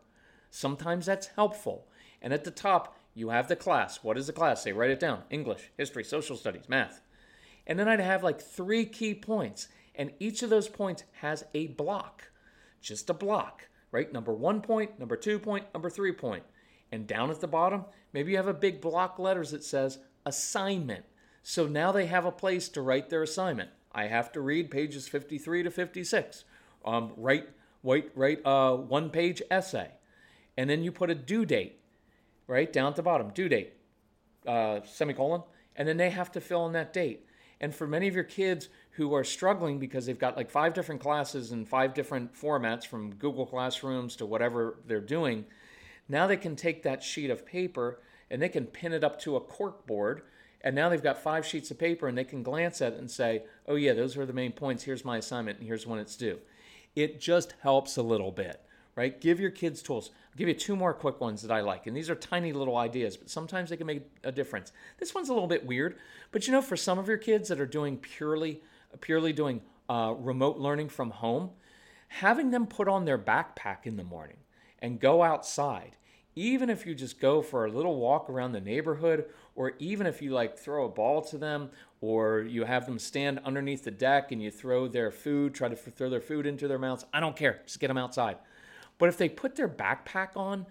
Sometimes 0.49 1.05
that's 1.05 1.27
helpful. 1.27 1.87
And 2.21 2.33
at 2.33 2.43
the 2.43 2.51
top, 2.51 2.97
you 3.13 3.29
have 3.29 3.47
the 3.47 3.55
class. 3.55 4.03
What 4.03 4.17
is 4.17 4.27
the 4.27 4.33
class? 4.33 4.63
Say, 4.63 4.71
write 4.71 4.91
it 4.91 4.99
down 4.99 5.23
English, 5.29 5.71
history, 5.77 6.03
social 6.03 6.35
studies, 6.35 6.67
math. 6.67 7.01
And 7.67 7.77
then 7.77 7.87
I'd 7.87 7.99
have 7.99 8.23
like 8.23 8.41
three 8.41 8.85
key 8.85 9.13
points. 9.13 9.67
And 9.95 10.13
each 10.19 10.41
of 10.41 10.49
those 10.49 10.67
points 10.67 11.03
has 11.21 11.43
a 11.53 11.67
block, 11.67 12.31
just 12.81 13.09
a 13.09 13.13
block 13.13 13.69
right? 13.91 14.11
Number 14.11 14.33
one 14.33 14.61
point, 14.61 14.99
number 14.99 15.15
two 15.15 15.39
point, 15.39 15.65
number 15.73 15.89
three 15.89 16.11
point. 16.11 16.43
And 16.91 17.07
down 17.07 17.29
at 17.29 17.39
the 17.39 17.47
bottom, 17.47 17.85
maybe 18.13 18.31
you 18.31 18.37
have 18.37 18.47
a 18.47 18.53
big 18.53 18.81
block 18.81 19.19
letters 19.19 19.51
that 19.51 19.63
says 19.63 19.99
assignment. 20.25 21.05
So 21.49 21.65
now 21.65 21.91
they 21.91 22.05
have 22.05 22.25
a 22.25 22.31
place 22.31 22.69
to 22.69 22.81
write 22.83 23.09
their 23.09 23.23
assignment. 23.23 23.71
I 23.91 24.05
have 24.05 24.31
to 24.33 24.39
read 24.39 24.69
pages 24.69 25.07
53 25.07 25.63
to 25.63 25.71
56. 25.71 26.43
Um, 26.85 27.11
write, 27.17 27.49
write, 27.83 28.11
write 28.13 28.41
a 28.45 28.75
one 28.75 29.09
page 29.09 29.41
essay. 29.49 29.89
And 30.57 30.69
then 30.69 30.83
you 30.83 30.91
put 30.91 31.09
a 31.09 31.15
due 31.15 31.45
date, 31.45 31.79
right? 32.45 32.71
Down 32.71 32.91
at 32.91 32.95
the 32.95 33.01
bottom, 33.01 33.31
due 33.31 33.49
date, 33.49 33.73
uh, 34.45 34.81
semicolon. 34.85 35.41
And 35.75 35.87
then 35.87 35.97
they 35.97 36.11
have 36.11 36.31
to 36.33 36.39
fill 36.39 36.67
in 36.67 36.73
that 36.73 36.93
date. 36.93 37.25
And 37.59 37.73
for 37.73 37.87
many 37.87 38.07
of 38.07 38.13
your 38.13 38.25
kids 38.25 38.69
who 38.91 39.15
are 39.15 39.23
struggling 39.23 39.79
because 39.79 40.05
they've 40.05 40.19
got 40.19 40.37
like 40.37 40.51
five 40.51 40.75
different 40.75 41.01
classes 41.01 41.51
in 41.51 41.65
five 41.65 41.95
different 41.95 42.35
formats 42.35 42.85
from 42.85 43.15
Google 43.15 43.47
Classrooms 43.47 44.15
to 44.17 44.27
whatever 44.27 44.77
they're 44.85 45.01
doing, 45.01 45.45
now 46.07 46.27
they 46.27 46.37
can 46.37 46.55
take 46.55 46.83
that 46.83 47.01
sheet 47.01 47.31
of 47.31 47.43
paper 47.43 48.03
and 48.29 48.39
they 48.39 48.49
can 48.49 48.67
pin 48.67 48.93
it 48.93 49.03
up 49.03 49.19
to 49.21 49.35
a 49.35 49.41
cork 49.41 49.87
board. 49.87 50.21
And 50.61 50.75
now 50.75 50.89
they've 50.89 51.01
got 51.01 51.21
five 51.21 51.45
sheets 51.45 51.71
of 51.71 51.79
paper 51.79 52.07
and 52.07 52.17
they 52.17 52.23
can 52.23 52.43
glance 52.43 52.81
at 52.81 52.93
it 52.93 52.99
and 52.99 53.09
say, 53.09 53.43
oh, 53.67 53.75
yeah, 53.75 53.93
those 53.93 54.17
are 54.17 54.25
the 54.25 54.33
main 54.33 54.51
points. 54.51 54.83
Here's 54.83 55.05
my 55.05 55.17
assignment 55.17 55.59
and 55.59 55.67
here's 55.67 55.87
when 55.87 55.99
it's 55.99 56.17
due. 56.17 56.39
It 56.95 57.21
just 57.21 57.53
helps 57.61 57.95
a 57.95 58.01
little 58.01 58.31
bit, 58.31 58.61
right? 58.95 59.19
Give 59.21 59.39
your 59.39 59.51
kids 59.51 59.81
tools. 59.81 60.09
I'll 60.31 60.37
give 60.37 60.49
you 60.49 60.53
two 60.53 60.75
more 60.75 60.93
quick 60.93 61.21
ones 61.21 61.41
that 61.43 61.51
I 61.51 61.61
like. 61.61 61.87
And 61.87 61.95
these 61.95 62.09
are 62.09 62.15
tiny 62.15 62.51
little 62.51 62.75
ideas, 62.75 63.15
but 63.15 63.29
sometimes 63.29 63.69
they 63.69 63.77
can 63.77 63.87
make 63.87 64.03
a 64.23 64.31
difference. 64.31 64.73
This 64.97 65.15
one's 65.15 65.29
a 65.29 65.33
little 65.33 65.47
bit 65.47 65.65
weird, 65.65 65.97
but 66.31 66.45
you 66.45 66.51
know, 66.51 66.61
for 66.61 66.75
some 66.75 66.99
of 66.99 67.07
your 67.07 67.17
kids 67.17 67.47
that 67.47 67.59
are 67.59 67.65
doing 67.65 67.97
purely 67.97 68.61
purely 69.01 69.33
doing 69.33 69.61
uh, 69.89 70.13
remote 70.17 70.57
learning 70.57 70.89
from 70.89 71.11
home, 71.11 71.51
having 72.07 72.51
them 72.51 72.65
put 72.65 72.87
on 72.87 73.05
their 73.05 73.17
backpack 73.17 73.85
in 73.85 73.97
the 73.97 74.03
morning 74.03 74.37
and 74.79 74.99
go 74.99 75.23
outside, 75.23 75.95
even 76.35 76.69
if 76.69 76.85
you 76.85 76.95
just 76.95 77.19
go 77.19 77.41
for 77.41 77.65
a 77.65 77.71
little 77.71 77.97
walk 77.97 78.29
around 78.29 78.51
the 78.51 78.61
neighborhood, 78.61 79.25
or 79.59 79.73
even 79.77 80.07
if 80.07 80.21
you 80.21 80.31
like 80.31 80.57
throw 80.57 80.85
a 80.85 80.89
ball 80.89 81.21
to 81.21 81.37
them, 81.37 81.69
or 81.99 82.39
you 82.39 82.63
have 82.63 82.85
them 82.85 82.97
stand 82.97 83.41
underneath 83.43 83.83
the 83.83 83.91
deck 83.91 84.31
and 84.31 84.41
you 84.41 84.49
throw 84.49 84.87
their 84.87 85.11
food, 85.11 85.53
try 85.53 85.67
to 85.67 85.75
throw 85.75 86.09
their 86.09 86.21
food 86.21 86.45
into 86.45 86.65
their 86.65 86.79
mouths. 86.79 87.03
I 87.11 87.19
don't 87.19 87.35
care, 87.35 87.59
just 87.65 87.81
get 87.81 87.89
them 87.89 87.97
outside. 87.97 88.37
But 88.97 89.09
if 89.09 89.17
they 89.17 89.27
put 89.27 89.57
their 89.57 89.67
backpack 89.67 90.29
on, 90.37 90.65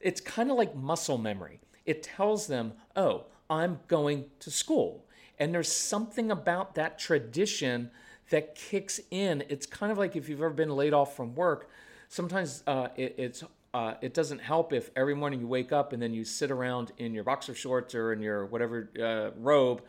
it's 0.00 0.20
kind 0.20 0.52
of 0.52 0.56
like 0.56 0.76
muscle 0.76 1.18
memory. 1.18 1.58
It 1.84 2.04
tells 2.04 2.46
them, 2.46 2.74
oh, 2.94 3.24
I'm 3.50 3.80
going 3.88 4.26
to 4.38 4.52
school. 4.52 5.04
And 5.40 5.52
there's 5.52 5.72
something 5.72 6.30
about 6.30 6.76
that 6.76 6.96
tradition 6.96 7.90
that 8.30 8.54
kicks 8.54 9.00
in. 9.10 9.42
It's 9.48 9.66
kind 9.66 9.90
of 9.90 9.98
like 9.98 10.14
if 10.14 10.28
you've 10.28 10.38
ever 10.38 10.50
been 10.50 10.70
laid 10.70 10.94
off 10.94 11.16
from 11.16 11.34
work. 11.34 11.70
Sometimes 12.08 12.62
uh, 12.68 12.86
it, 12.94 13.16
it's 13.18 13.42
uh, 13.74 13.94
it 14.00 14.14
doesn't 14.14 14.40
help 14.40 14.72
if 14.72 14.90
every 14.96 15.14
morning 15.14 15.40
you 15.40 15.46
wake 15.46 15.72
up 15.72 15.92
and 15.92 16.02
then 16.02 16.14
you 16.14 16.24
sit 16.24 16.50
around 16.50 16.92
in 16.98 17.14
your 17.14 17.24
boxer 17.24 17.54
shorts 17.54 17.94
or 17.94 18.12
in 18.12 18.20
your 18.20 18.46
whatever 18.46 18.90
uh, 19.00 19.38
robe 19.38 19.82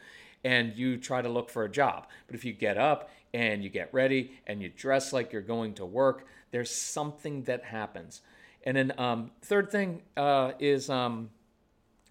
and 0.44 0.76
you 0.76 0.98
try 0.98 1.22
to 1.22 1.30
look 1.30 1.50
for 1.50 1.64
a 1.64 1.70
job. 1.70 2.08
But 2.28 2.36
if 2.36 2.46
you 2.46 2.54
get 2.54 2.78
up 2.78 3.10
and 3.34 3.64
you 3.64 3.70
get 3.70 3.94
ready 3.94 4.32
and 4.48 4.62
you 4.62 4.70
dress 4.70 5.14
like 5.14 5.32
you're 5.32 5.42
going 5.42 5.74
to 5.76 5.86
work, 5.86 6.26
there's 6.52 6.72
something 6.72 7.44
that 7.44 7.64
happens. 7.66 8.22
And 8.64 8.76
then 8.76 8.94
um, 8.98 9.32
third 9.42 9.72
thing 9.72 10.02
uh, 10.18 10.54
is 10.60 10.90
um, 10.90 11.30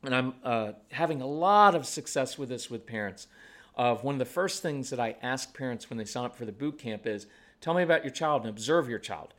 and 0.05 0.15
I'm 0.15 0.35
uh, 0.45 0.73
having 0.91 1.21
a 1.21 1.27
lot 1.27 1.75
of 1.75 1.87
success 1.87 2.39
with 2.39 2.49
this 2.49 2.71
with 2.71 2.87
parents. 2.87 3.27
Of 3.75 4.03
one 4.03 4.17
of 4.17 4.19
the 4.19 4.25
first 4.25 4.61
things 4.61 4.91
that 4.91 4.99
I 4.99 5.15
ask 5.23 5.55
parents 5.57 5.89
when 5.89 5.99
they 5.99 6.05
sign 6.05 6.25
up 6.25 6.35
for 6.35 6.45
the 6.45 6.53
boot 6.53 6.79
camp 6.79 7.07
is, 7.07 7.27
"Tell 7.61 7.75
me 7.75 7.83
about 7.83 8.03
your 8.05 8.13
child 8.13 8.43
and 8.43 8.51
observe 8.51 8.89
your 8.89 8.99
child. 8.99 9.35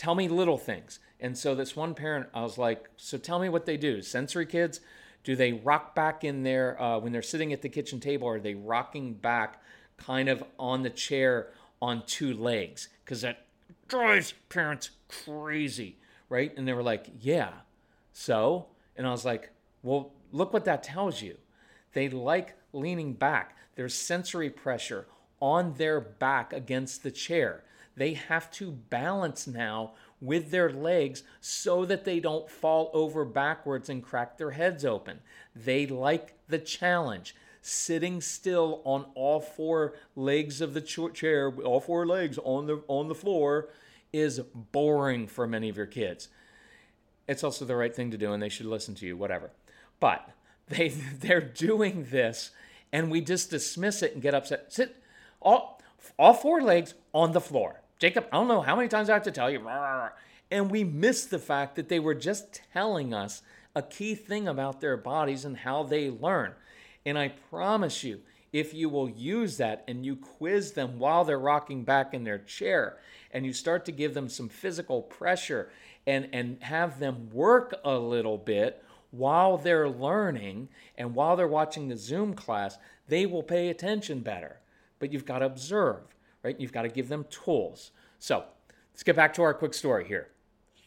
Tell 0.00 0.14
me 0.14 0.28
little 0.28 0.56
things." 0.56 0.98
And 1.20 1.36
so 1.36 1.54
this 1.54 1.76
one 1.76 1.94
parent, 1.94 2.28
I 2.32 2.40
was 2.40 2.56
like, 2.56 2.88
"So 2.96 3.18
tell 3.18 3.38
me 3.38 3.50
what 3.50 3.66
they 3.66 3.76
do. 3.76 4.00
Sensory 4.00 4.46
kids, 4.46 4.80
do 5.24 5.36
they 5.36 5.52
rock 5.52 5.94
back 5.94 6.24
in 6.24 6.42
there 6.42 6.80
uh, 6.80 6.98
when 6.98 7.12
they're 7.12 7.20
sitting 7.20 7.52
at 7.52 7.60
the 7.60 7.68
kitchen 7.68 8.00
table? 8.00 8.26
Are 8.26 8.40
they 8.40 8.54
rocking 8.54 9.12
back 9.12 9.62
kind 9.98 10.30
of 10.30 10.42
on 10.58 10.82
the 10.82 10.88
chair 10.88 11.52
on 11.82 12.02
two 12.06 12.32
legs 12.32 12.88
because 13.04 13.20
that 13.20 13.44
drives 13.88 14.32
parents 14.48 14.90
crazy, 15.08 15.98
right? 16.30 16.56
And 16.56 16.66
they 16.66 16.72
were 16.72 16.82
like, 16.82 17.10
yeah. 17.20 17.50
So, 18.12 18.68
and 18.96 19.06
I 19.06 19.10
was 19.10 19.24
like, 19.24 19.50
well, 19.82 20.12
look 20.32 20.52
what 20.52 20.64
that 20.64 20.82
tells 20.82 21.20
you. 21.20 21.36
They 21.92 22.08
like 22.08 22.56
leaning 22.72 23.12
back. 23.12 23.56
There's 23.74 23.94
sensory 23.94 24.48
pressure 24.48 25.06
on 25.40 25.74
their 25.74 26.00
back 26.00 26.52
against 26.52 27.02
the 27.02 27.10
chair. 27.10 27.64
They 28.00 28.14
have 28.14 28.50
to 28.52 28.72
balance 28.72 29.46
now 29.46 29.92
with 30.22 30.50
their 30.50 30.72
legs 30.72 31.22
so 31.42 31.84
that 31.84 32.06
they 32.06 32.18
don't 32.18 32.48
fall 32.48 32.90
over 32.94 33.26
backwards 33.26 33.90
and 33.90 34.02
crack 34.02 34.38
their 34.38 34.52
heads 34.52 34.86
open. 34.86 35.18
They 35.54 35.86
like 35.86 36.32
the 36.48 36.58
challenge. 36.58 37.36
Sitting 37.60 38.22
still 38.22 38.80
on 38.86 39.04
all 39.14 39.38
four 39.38 39.96
legs 40.16 40.62
of 40.62 40.72
the 40.72 40.80
chair, 40.80 41.52
all 41.62 41.78
four 41.78 42.06
legs 42.06 42.38
on 42.42 42.64
the 42.68 42.82
on 42.88 43.08
the 43.08 43.14
floor 43.14 43.68
is 44.14 44.40
boring 44.54 45.26
for 45.26 45.46
many 45.46 45.68
of 45.68 45.76
your 45.76 45.84
kids. 45.84 46.28
It's 47.28 47.44
also 47.44 47.66
the 47.66 47.76
right 47.76 47.94
thing 47.94 48.10
to 48.12 48.16
do 48.16 48.32
and 48.32 48.42
they 48.42 48.48
should 48.48 48.64
listen 48.64 48.94
to 48.94 49.06
you, 49.06 49.14
whatever. 49.14 49.50
But 50.00 50.26
they 50.68 50.88
they're 51.20 51.42
doing 51.42 52.06
this 52.10 52.50
and 52.94 53.10
we 53.10 53.20
just 53.20 53.50
dismiss 53.50 54.02
it 54.02 54.14
and 54.14 54.22
get 54.22 54.32
upset. 54.32 54.72
Sit 54.72 54.96
all 55.42 55.82
all 56.18 56.32
four 56.32 56.62
legs 56.62 56.94
on 57.12 57.32
the 57.32 57.42
floor. 57.42 57.82
Jacob, 58.00 58.26
I 58.32 58.36
don't 58.36 58.48
know 58.48 58.62
how 58.62 58.76
many 58.76 58.88
times 58.88 59.10
I 59.10 59.12
have 59.12 59.24
to 59.24 59.30
tell 59.30 59.50
you. 59.50 59.68
And 60.50 60.70
we 60.70 60.84
miss 60.84 61.26
the 61.26 61.38
fact 61.38 61.76
that 61.76 61.90
they 61.90 62.00
were 62.00 62.14
just 62.14 62.62
telling 62.72 63.12
us 63.12 63.42
a 63.76 63.82
key 63.82 64.14
thing 64.14 64.48
about 64.48 64.80
their 64.80 64.96
bodies 64.96 65.44
and 65.44 65.58
how 65.58 65.82
they 65.82 66.08
learn. 66.08 66.54
And 67.04 67.18
I 67.18 67.28
promise 67.28 68.02
you, 68.02 68.20
if 68.54 68.72
you 68.72 68.88
will 68.88 69.08
use 69.08 69.58
that 69.58 69.84
and 69.86 70.04
you 70.04 70.16
quiz 70.16 70.72
them 70.72 70.98
while 70.98 71.24
they're 71.24 71.38
rocking 71.38 71.84
back 71.84 72.14
in 72.14 72.24
their 72.24 72.38
chair 72.38 72.98
and 73.32 73.44
you 73.44 73.52
start 73.52 73.84
to 73.84 73.92
give 73.92 74.14
them 74.14 74.28
some 74.30 74.48
physical 74.48 75.02
pressure 75.02 75.70
and, 76.06 76.28
and 76.32 76.62
have 76.62 76.98
them 76.98 77.28
work 77.30 77.74
a 77.84 77.98
little 77.98 78.38
bit 78.38 78.82
while 79.10 79.58
they're 79.58 79.88
learning 79.88 80.68
and 80.96 81.14
while 81.14 81.36
they're 81.36 81.46
watching 81.46 81.88
the 81.88 81.96
Zoom 81.96 82.32
class, 82.34 82.78
they 83.08 83.26
will 83.26 83.42
pay 83.42 83.68
attention 83.68 84.20
better. 84.20 84.58
But 84.98 85.12
you've 85.12 85.26
got 85.26 85.40
to 85.40 85.46
observe, 85.46 86.00
right? 86.42 86.58
You've 86.58 86.72
got 86.72 86.82
to 86.82 86.88
give 86.88 87.08
them 87.08 87.24
tools. 87.30 87.90
So 88.18 88.44
let's 88.92 89.02
get 89.02 89.16
back 89.16 89.34
to 89.34 89.42
our 89.42 89.54
quick 89.54 89.74
story 89.74 90.06
here. 90.06 90.28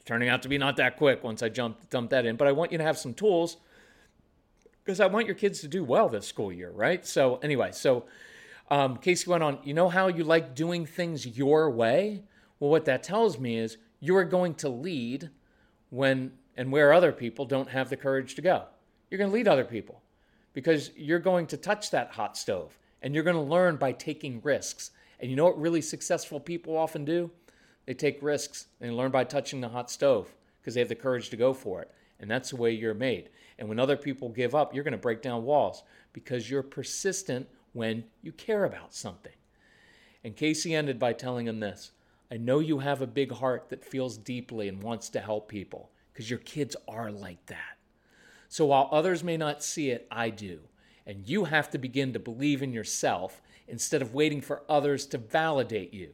turning 0.06 0.30
out 0.30 0.42
to 0.44 0.50
be 0.50 0.58
not 0.58 0.78
that 0.78 0.98
quick 0.98 1.24
once 1.24 1.42
I 1.42 1.50
jumped 1.50 1.90
dumped 1.90 2.12
that 2.12 2.26
in, 2.26 2.36
but 2.36 2.48
I 2.48 2.52
want 2.52 2.72
you 2.72 2.78
to 2.78 2.84
have 2.84 2.98
some 2.98 3.14
tools 3.14 3.58
because 4.84 5.00
I 5.00 5.08
want 5.08 5.28
your 5.28 5.36
kids 5.36 5.62
to 5.62 5.68
do 5.68 5.84
well 5.84 6.10
this 6.10 6.28
school 6.28 6.52
year, 6.52 6.72
right? 6.72 7.06
So 7.06 7.38
anyway, 7.38 7.72
so 7.72 8.06
um, 8.70 8.98
Casey 8.98 9.30
went 9.30 9.44
on. 9.44 9.60
You 9.64 9.74
know 9.74 9.90
how 9.90 10.08
you 10.08 10.24
like 10.24 10.56
doing 10.56 10.86
things 10.86 11.26
your 11.26 11.70
way? 11.70 12.24
Well, 12.60 12.70
what 12.70 12.86
that 12.86 13.04
tells 13.04 13.40
me 13.40 13.58
is 13.58 13.78
you 14.00 14.16
are 14.16 14.26
going 14.26 14.56
to 14.56 14.70
lead 14.70 15.30
when 15.90 16.34
and 16.58 16.72
where 16.72 16.94
other 16.94 17.12
people 17.12 17.46
don't 17.46 17.70
have 17.70 17.90
the 17.90 17.98
courage 17.98 18.36
to 18.36 18.42
go. 18.42 18.66
You're 19.10 19.18
going 19.18 19.30
to 19.30 19.34
lead 19.34 19.48
other 19.48 19.64
people 19.64 20.02
because 20.54 20.92
you're 20.96 21.20
going 21.20 21.48
to 21.48 21.58
touch 21.58 21.92
that 21.92 22.12
hot 22.12 22.38
stove 22.38 22.78
and 23.02 23.14
you're 23.14 23.24
going 23.24 23.36
to 23.36 23.42
learn 23.42 23.76
by 23.76 23.92
taking 23.92 24.42
risks. 24.44 24.92
And 25.24 25.30
you 25.30 25.38
know 25.38 25.46
what 25.46 25.62
really 25.62 25.82
successful 25.82 26.38
people 26.38 26.76
often 26.76 27.06
do? 27.06 27.32
They 27.86 27.94
take 27.94 28.22
risks 28.22 28.68
and 28.82 28.98
learn 28.98 29.12
by 29.12 29.24
touching 29.24 29.62
the 29.62 29.70
hot 29.70 29.90
stove 29.90 30.36
because 30.60 30.74
they 30.74 30.82
have 30.82 30.90
the 30.90 30.96
courage 30.96 31.30
to 31.30 31.38
go 31.38 31.54
for 31.54 31.82
it. 31.82 31.90
And 32.20 32.30
that's 32.30 32.50
the 32.50 32.58
way 32.58 32.72
you're 32.72 32.94
made. 32.94 33.30
And 33.58 33.70
when 33.70 33.80
other 33.80 33.96
people 33.96 34.28
give 34.28 34.54
up, 34.54 34.76
you're 34.76 34.84
going 34.84 34.92
to 34.92 34.98
break 34.98 35.22
down 35.22 35.46
walls 35.46 35.84
because 36.12 36.50
you're 36.50 36.62
persistent 36.62 37.48
when 37.72 38.04
you 38.22 38.34
care 38.34 38.66
about 38.66 38.94
something. 38.94 39.32
And 40.26 40.36
Casey 40.36 40.76
ended 40.76 41.00
by 41.00 41.14
telling 41.14 41.48
him 41.48 41.62
this 41.62 41.94
I 42.30 42.36
know 42.36 42.60
you 42.60 42.80
have 42.80 43.02
a 43.02 43.08
big 43.08 43.32
heart 43.32 43.70
that 43.70 43.86
feels 43.86 44.18
deeply 44.18 44.68
and 44.68 44.84
wants 44.84 45.08
to 45.12 45.22
help 45.22 45.48
people 45.48 45.90
because 46.12 46.30
your 46.30 46.40
kids 46.40 46.76
are 46.86 47.12
like 47.12 47.46
that. 47.46 47.78
So 48.50 48.66
while 48.66 48.90
others 48.92 49.24
may 49.24 49.38
not 49.38 49.64
see 49.64 49.90
it, 49.90 50.06
I 50.12 50.32
do. 50.32 50.60
And 51.08 51.30
you 51.30 51.46
have 51.46 51.70
to 51.70 51.78
begin 51.78 52.12
to 52.12 52.20
believe 52.20 52.62
in 52.62 52.74
yourself 52.74 53.42
instead 53.68 54.02
of 54.02 54.14
waiting 54.14 54.42
for 54.42 54.64
others 54.70 55.06
to 55.08 55.18
validate 55.18 55.94
you. 55.94 56.10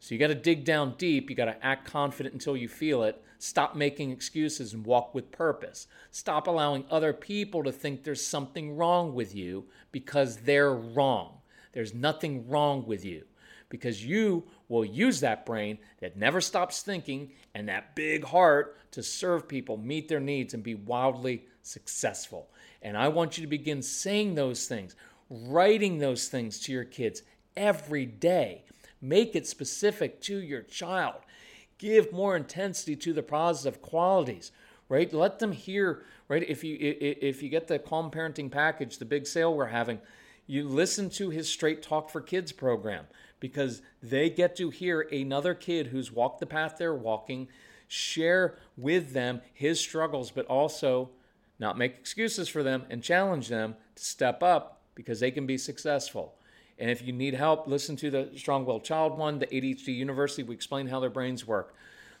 So 0.00 0.14
you 0.14 0.18
got 0.18 0.28
to 0.28 0.34
dig 0.34 0.64
down 0.64 0.94
deep. 0.96 1.28
You 1.28 1.36
got 1.36 1.44
to 1.46 1.64
act 1.64 1.86
confident 1.86 2.32
until 2.32 2.56
you 2.56 2.68
feel 2.68 3.02
it. 3.04 3.22
Stop 3.38 3.76
making 3.76 4.10
excuses 4.10 4.72
and 4.72 4.84
walk 4.84 5.14
with 5.14 5.30
purpose. 5.30 5.86
Stop 6.10 6.46
allowing 6.46 6.84
other 6.90 7.12
people 7.12 7.62
to 7.64 7.72
think 7.72 8.02
there's 8.02 8.26
something 8.26 8.76
wrong 8.76 9.14
with 9.14 9.34
you 9.34 9.66
because 9.92 10.38
they're 10.38 10.74
wrong. 10.74 11.38
There's 11.72 11.94
nothing 11.94 12.48
wrong 12.48 12.86
with 12.86 13.04
you 13.04 13.24
because 13.68 14.04
you 14.04 14.44
will 14.68 14.84
use 14.84 15.20
that 15.20 15.46
brain 15.46 15.78
that 16.00 16.16
never 16.16 16.40
stops 16.40 16.82
thinking 16.82 17.30
and 17.54 17.68
that 17.68 17.94
big 17.94 18.24
heart 18.24 18.76
to 18.92 19.02
serve 19.02 19.48
people, 19.48 19.76
meet 19.76 20.08
their 20.08 20.20
needs, 20.20 20.52
and 20.52 20.62
be 20.62 20.74
wildly 20.74 21.46
successful. 21.62 22.50
And 22.82 22.96
I 22.96 23.08
want 23.08 23.38
you 23.38 23.42
to 23.42 23.48
begin 23.48 23.82
saying 23.82 24.34
those 24.34 24.66
things, 24.66 24.96
writing 25.30 25.98
those 25.98 26.28
things 26.28 26.58
to 26.60 26.72
your 26.72 26.84
kids 26.84 27.22
every 27.56 28.04
day. 28.04 28.64
Make 29.00 29.34
it 29.34 29.46
specific 29.46 30.20
to 30.22 30.38
your 30.38 30.62
child. 30.62 31.20
Give 31.78 32.12
more 32.12 32.36
intensity 32.36 32.96
to 32.96 33.12
the 33.14 33.22
positive 33.22 33.80
qualities, 33.80 34.52
right? 34.88 35.10
Let 35.12 35.38
them 35.38 35.52
hear, 35.52 36.02
right? 36.28 36.44
If 36.46 36.62
you 36.62 36.76
if 36.78 37.42
you 37.42 37.48
get 37.48 37.68
the 37.68 37.78
calm 37.78 38.10
parenting 38.10 38.50
package, 38.50 38.98
the 38.98 39.06
big 39.06 39.26
sale 39.26 39.54
we're 39.54 39.66
having, 39.66 40.00
you 40.46 40.68
listen 40.68 41.08
to 41.10 41.30
his 41.30 41.48
Straight 41.48 41.82
Talk 41.82 42.10
for 42.10 42.20
Kids 42.20 42.52
program 42.52 43.06
because 43.38 43.80
they 44.02 44.28
get 44.28 44.56
to 44.56 44.68
hear 44.68 45.00
another 45.00 45.54
kid 45.54 45.86
who's 45.86 46.12
walked 46.12 46.40
the 46.40 46.46
path 46.46 46.74
they're 46.76 46.94
walking 46.94 47.48
share 47.88 48.56
with 48.76 49.12
them 49.12 49.40
his 49.52 49.80
struggles, 49.80 50.30
but 50.30 50.46
also 50.46 51.10
not 51.58 51.78
make 51.78 51.98
excuses 51.98 52.48
for 52.48 52.62
them 52.62 52.84
and 52.90 53.02
challenge 53.02 53.48
them 53.48 53.74
to 53.94 54.04
step 54.04 54.42
up 54.42 54.79
because 55.00 55.20
they 55.20 55.30
can 55.30 55.46
be 55.46 55.56
successful. 55.56 56.34
And 56.78 56.90
if 56.90 57.02
you 57.02 57.12
need 57.12 57.34
help, 57.34 57.66
listen 57.66 57.96
to 57.96 58.10
the 58.10 58.30
Strong 58.36 58.66
Willed 58.66 58.84
Child 58.84 59.16
one, 59.16 59.38
the 59.38 59.46
ADHD 59.46 59.94
University. 59.94 60.42
We 60.42 60.54
explain 60.54 60.88
how 60.88 61.00
their 61.00 61.08
brains 61.08 61.46
work. 61.46 61.74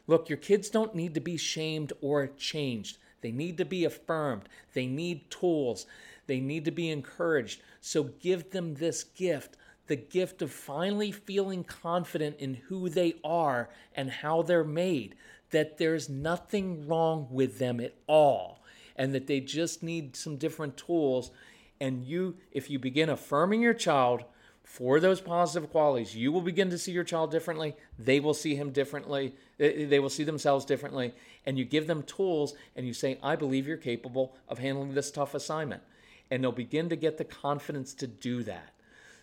Look, 0.06 0.28
your 0.28 0.38
kids 0.38 0.70
don't 0.70 0.94
need 0.94 1.14
to 1.14 1.20
be 1.20 1.36
shamed 1.36 1.92
or 2.00 2.26
changed. 2.26 2.98
They 3.20 3.32
need 3.32 3.58
to 3.58 3.66
be 3.66 3.84
affirmed. 3.84 4.48
They 4.72 4.86
need 4.86 5.30
tools. 5.30 5.84
They 6.26 6.40
need 6.40 6.64
to 6.64 6.70
be 6.70 6.88
encouraged. 6.90 7.60
So 7.82 8.04
give 8.04 8.50
them 8.50 8.74
this 8.74 9.04
gift 9.04 9.56
the 9.90 9.96
gift 9.96 10.40
of 10.40 10.52
finally 10.52 11.10
feeling 11.10 11.64
confident 11.64 12.36
in 12.38 12.54
who 12.54 12.88
they 12.88 13.12
are 13.24 13.68
and 13.96 14.08
how 14.08 14.40
they're 14.40 14.62
made, 14.62 15.16
that 15.50 15.78
there's 15.78 16.08
nothing 16.08 16.86
wrong 16.86 17.26
with 17.28 17.58
them 17.58 17.80
at 17.80 17.92
all, 18.06 18.62
and 18.94 19.12
that 19.12 19.26
they 19.26 19.40
just 19.40 19.82
need 19.82 20.14
some 20.14 20.36
different 20.36 20.76
tools. 20.76 21.32
And 21.80 22.04
you, 22.04 22.36
if 22.52 22.68
you 22.68 22.78
begin 22.78 23.08
affirming 23.08 23.62
your 23.62 23.74
child 23.74 24.24
for 24.62 25.00
those 25.00 25.20
positive 25.20 25.70
qualities, 25.70 26.14
you 26.14 26.30
will 26.30 26.42
begin 26.42 26.70
to 26.70 26.78
see 26.78 26.92
your 26.92 27.04
child 27.04 27.30
differently. 27.30 27.74
They 27.98 28.20
will 28.20 28.34
see 28.34 28.54
him 28.54 28.70
differently. 28.70 29.34
They 29.58 29.98
will 29.98 30.10
see 30.10 30.24
themselves 30.24 30.64
differently. 30.64 31.14
And 31.46 31.58
you 31.58 31.64
give 31.64 31.86
them 31.86 32.02
tools 32.02 32.54
and 32.76 32.86
you 32.86 32.92
say, 32.92 33.18
I 33.22 33.34
believe 33.34 33.66
you're 33.66 33.76
capable 33.76 34.36
of 34.48 34.58
handling 34.58 34.94
this 34.94 35.10
tough 35.10 35.34
assignment. 35.34 35.82
And 36.30 36.44
they'll 36.44 36.52
begin 36.52 36.88
to 36.90 36.96
get 36.96 37.18
the 37.18 37.24
confidence 37.24 37.94
to 37.94 38.06
do 38.06 38.42
that. 38.44 38.74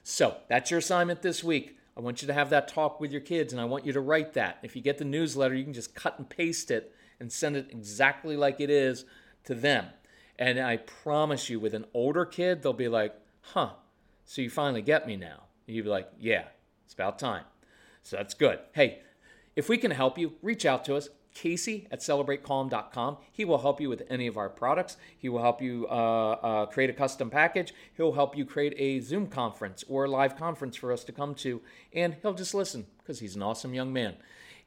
So 0.03 0.37
that's 0.49 0.71
your 0.71 0.79
assignment 0.79 1.21
this 1.21 1.43
week. 1.43 1.77
I 1.95 2.01
want 2.01 2.21
you 2.21 2.27
to 2.27 2.33
have 2.33 2.49
that 2.49 2.67
talk 2.67 2.99
with 2.99 3.11
your 3.11 3.21
kids 3.21 3.53
and 3.53 3.61
I 3.61 3.65
want 3.65 3.85
you 3.85 3.93
to 3.93 4.01
write 4.01 4.33
that. 4.33 4.59
If 4.63 4.75
you 4.75 4.81
get 4.81 4.97
the 4.97 5.05
newsletter, 5.05 5.55
you 5.55 5.63
can 5.63 5.73
just 5.73 5.95
cut 5.95 6.17
and 6.17 6.27
paste 6.27 6.71
it 6.71 6.93
and 7.19 7.31
send 7.31 7.55
it 7.55 7.69
exactly 7.71 8.35
like 8.35 8.59
it 8.59 8.69
is 8.69 9.05
to 9.45 9.55
them. 9.55 9.87
And 10.39 10.59
I 10.59 10.77
promise 10.77 11.49
you, 11.49 11.59
with 11.59 11.73
an 11.73 11.85
older 11.93 12.25
kid, 12.25 12.61
they'll 12.61 12.73
be 12.73 12.87
like, 12.87 13.15
huh, 13.41 13.71
so 14.25 14.41
you 14.41 14.49
finally 14.49 14.81
get 14.81 15.07
me 15.07 15.15
now. 15.15 15.43
And 15.65 15.75
you'd 15.75 15.83
be 15.83 15.89
like, 15.89 16.09
yeah, 16.19 16.45
it's 16.85 16.93
about 16.93 17.17
time. 17.17 17.43
So 18.03 18.17
that's 18.17 18.33
good. 18.33 18.59
Hey, 18.73 18.99
if 19.55 19.67
we 19.67 19.77
can 19.77 19.91
help 19.91 20.17
you, 20.17 20.33
reach 20.41 20.65
out 20.65 20.85
to 20.85 20.95
us. 20.95 21.09
Casey 21.33 21.87
at 21.91 21.99
celebratecalm.com. 21.99 23.17
He 23.31 23.45
will 23.45 23.59
help 23.59 23.79
you 23.79 23.89
with 23.89 24.01
any 24.09 24.25
of 24.25 24.37
our 24.37 24.49
products. 24.49 24.97
He 25.19 25.29
will 25.29 25.41
help 25.41 25.61
you 25.61 25.85
uh, 25.87 26.31
uh, 26.31 26.65
create 26.65 26.89
a 26.89 26.93
custom 26.93 27.29
package. 27.29 27.75
He'll 27.95 28.13
help 28.13 28.35
you 28.35 28.43
create 28.43 28.73
a 28.77 29.01
Zoom 29.01 29.27
conference 29.27 29.83
or 29.87 30.05
a 30.05 30.09
live 30.09 30.35
conference 30.35 30.75
for 30.75 30.91
us 30.91 31.03
to 31.03 31.11
come 31.11 31.35
to, 31.35 31.61
and 31.93 32.15
he'll 32.23 32.33
just 32.33 32.55
listen 32.55 32.87
because 32.97 33.19
he's 33.19 33.35
an 33.35 33.43
awesome 33.43 33.75
young 33.75 33.93
man. 33.93 34.15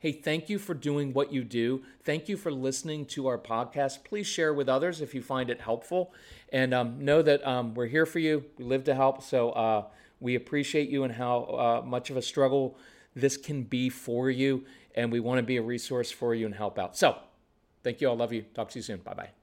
Hey, 0.01 0.13
thank 0.13 0.49
you 0.49 0.59
for 0.59 0.73
doing 0.73 1.13
what 1.13 1.31
you 1.31 1.45
do. 1.45 1.83
Thank 2.03 2.29
you 2.29 2.39
for 2.39 2.51
listening 2.51 3.05
to 3.07 3.27
our 3.27 3.37
podcast. 3.37 4.03
Please 4.03 4.27
share 4.27 4.55
with 4.55 4.67
others 4.67 5.03
if 5.03 5.15
you 5.15 5.21
find 5.21 5.51
it 5.51 5.61
helpful. 5.61 6.15
And 6.51 6.73
um, 6.73 7.05
know 7.05 7.21
that 7.21 7.47
um, 7.47 7.75
we're 7.75 7.87
here 7.87 8.07
for 8.07 8.19
you. 8.19 8.47
We 8.57 8.65
live 8.65 8.85
to 8.85 8.95
help. 8.95 9.23
So 9.23 9.51
uh, 9.51 9.85
we 10.19 10.35
appreciate 10.37 10.89
you 10.89 11.05
and 11.05 11.13
how 11.13 11.43
uh, 11.43 11.87
much 11.87 12.09
of 12.09 12.17
a 12.17 12.23
struggle 12.23 12.79
this 13.15 13.37
can 13.37 13.63
be 13.63 13.91
for 13.91 14.31
you 14.31 14.65
and 14.95 15.13
we 15.13 15.21
want 15.21 15.39
to 15.39 15.43
be 15.43 15.59
a 15.59 15.63
resource 15.63 16.11
for 16.11 16.35
you 16.35 16.47
and 16.47 16.55
help 16.55 16.79
out. 16.79 16.97
So, 16.97 17.17
thank 17.83 18.01
you 18.01 18.09
all. 18.09 18.17
Love 18.17 18.33
you. 18.33 18.43
Talk 18.55 18.71
to 18.71 18.79
you 18.79 18.83
soon. 18.83 18.99
Bye 18.99 19.15
bye. 19.15 19.40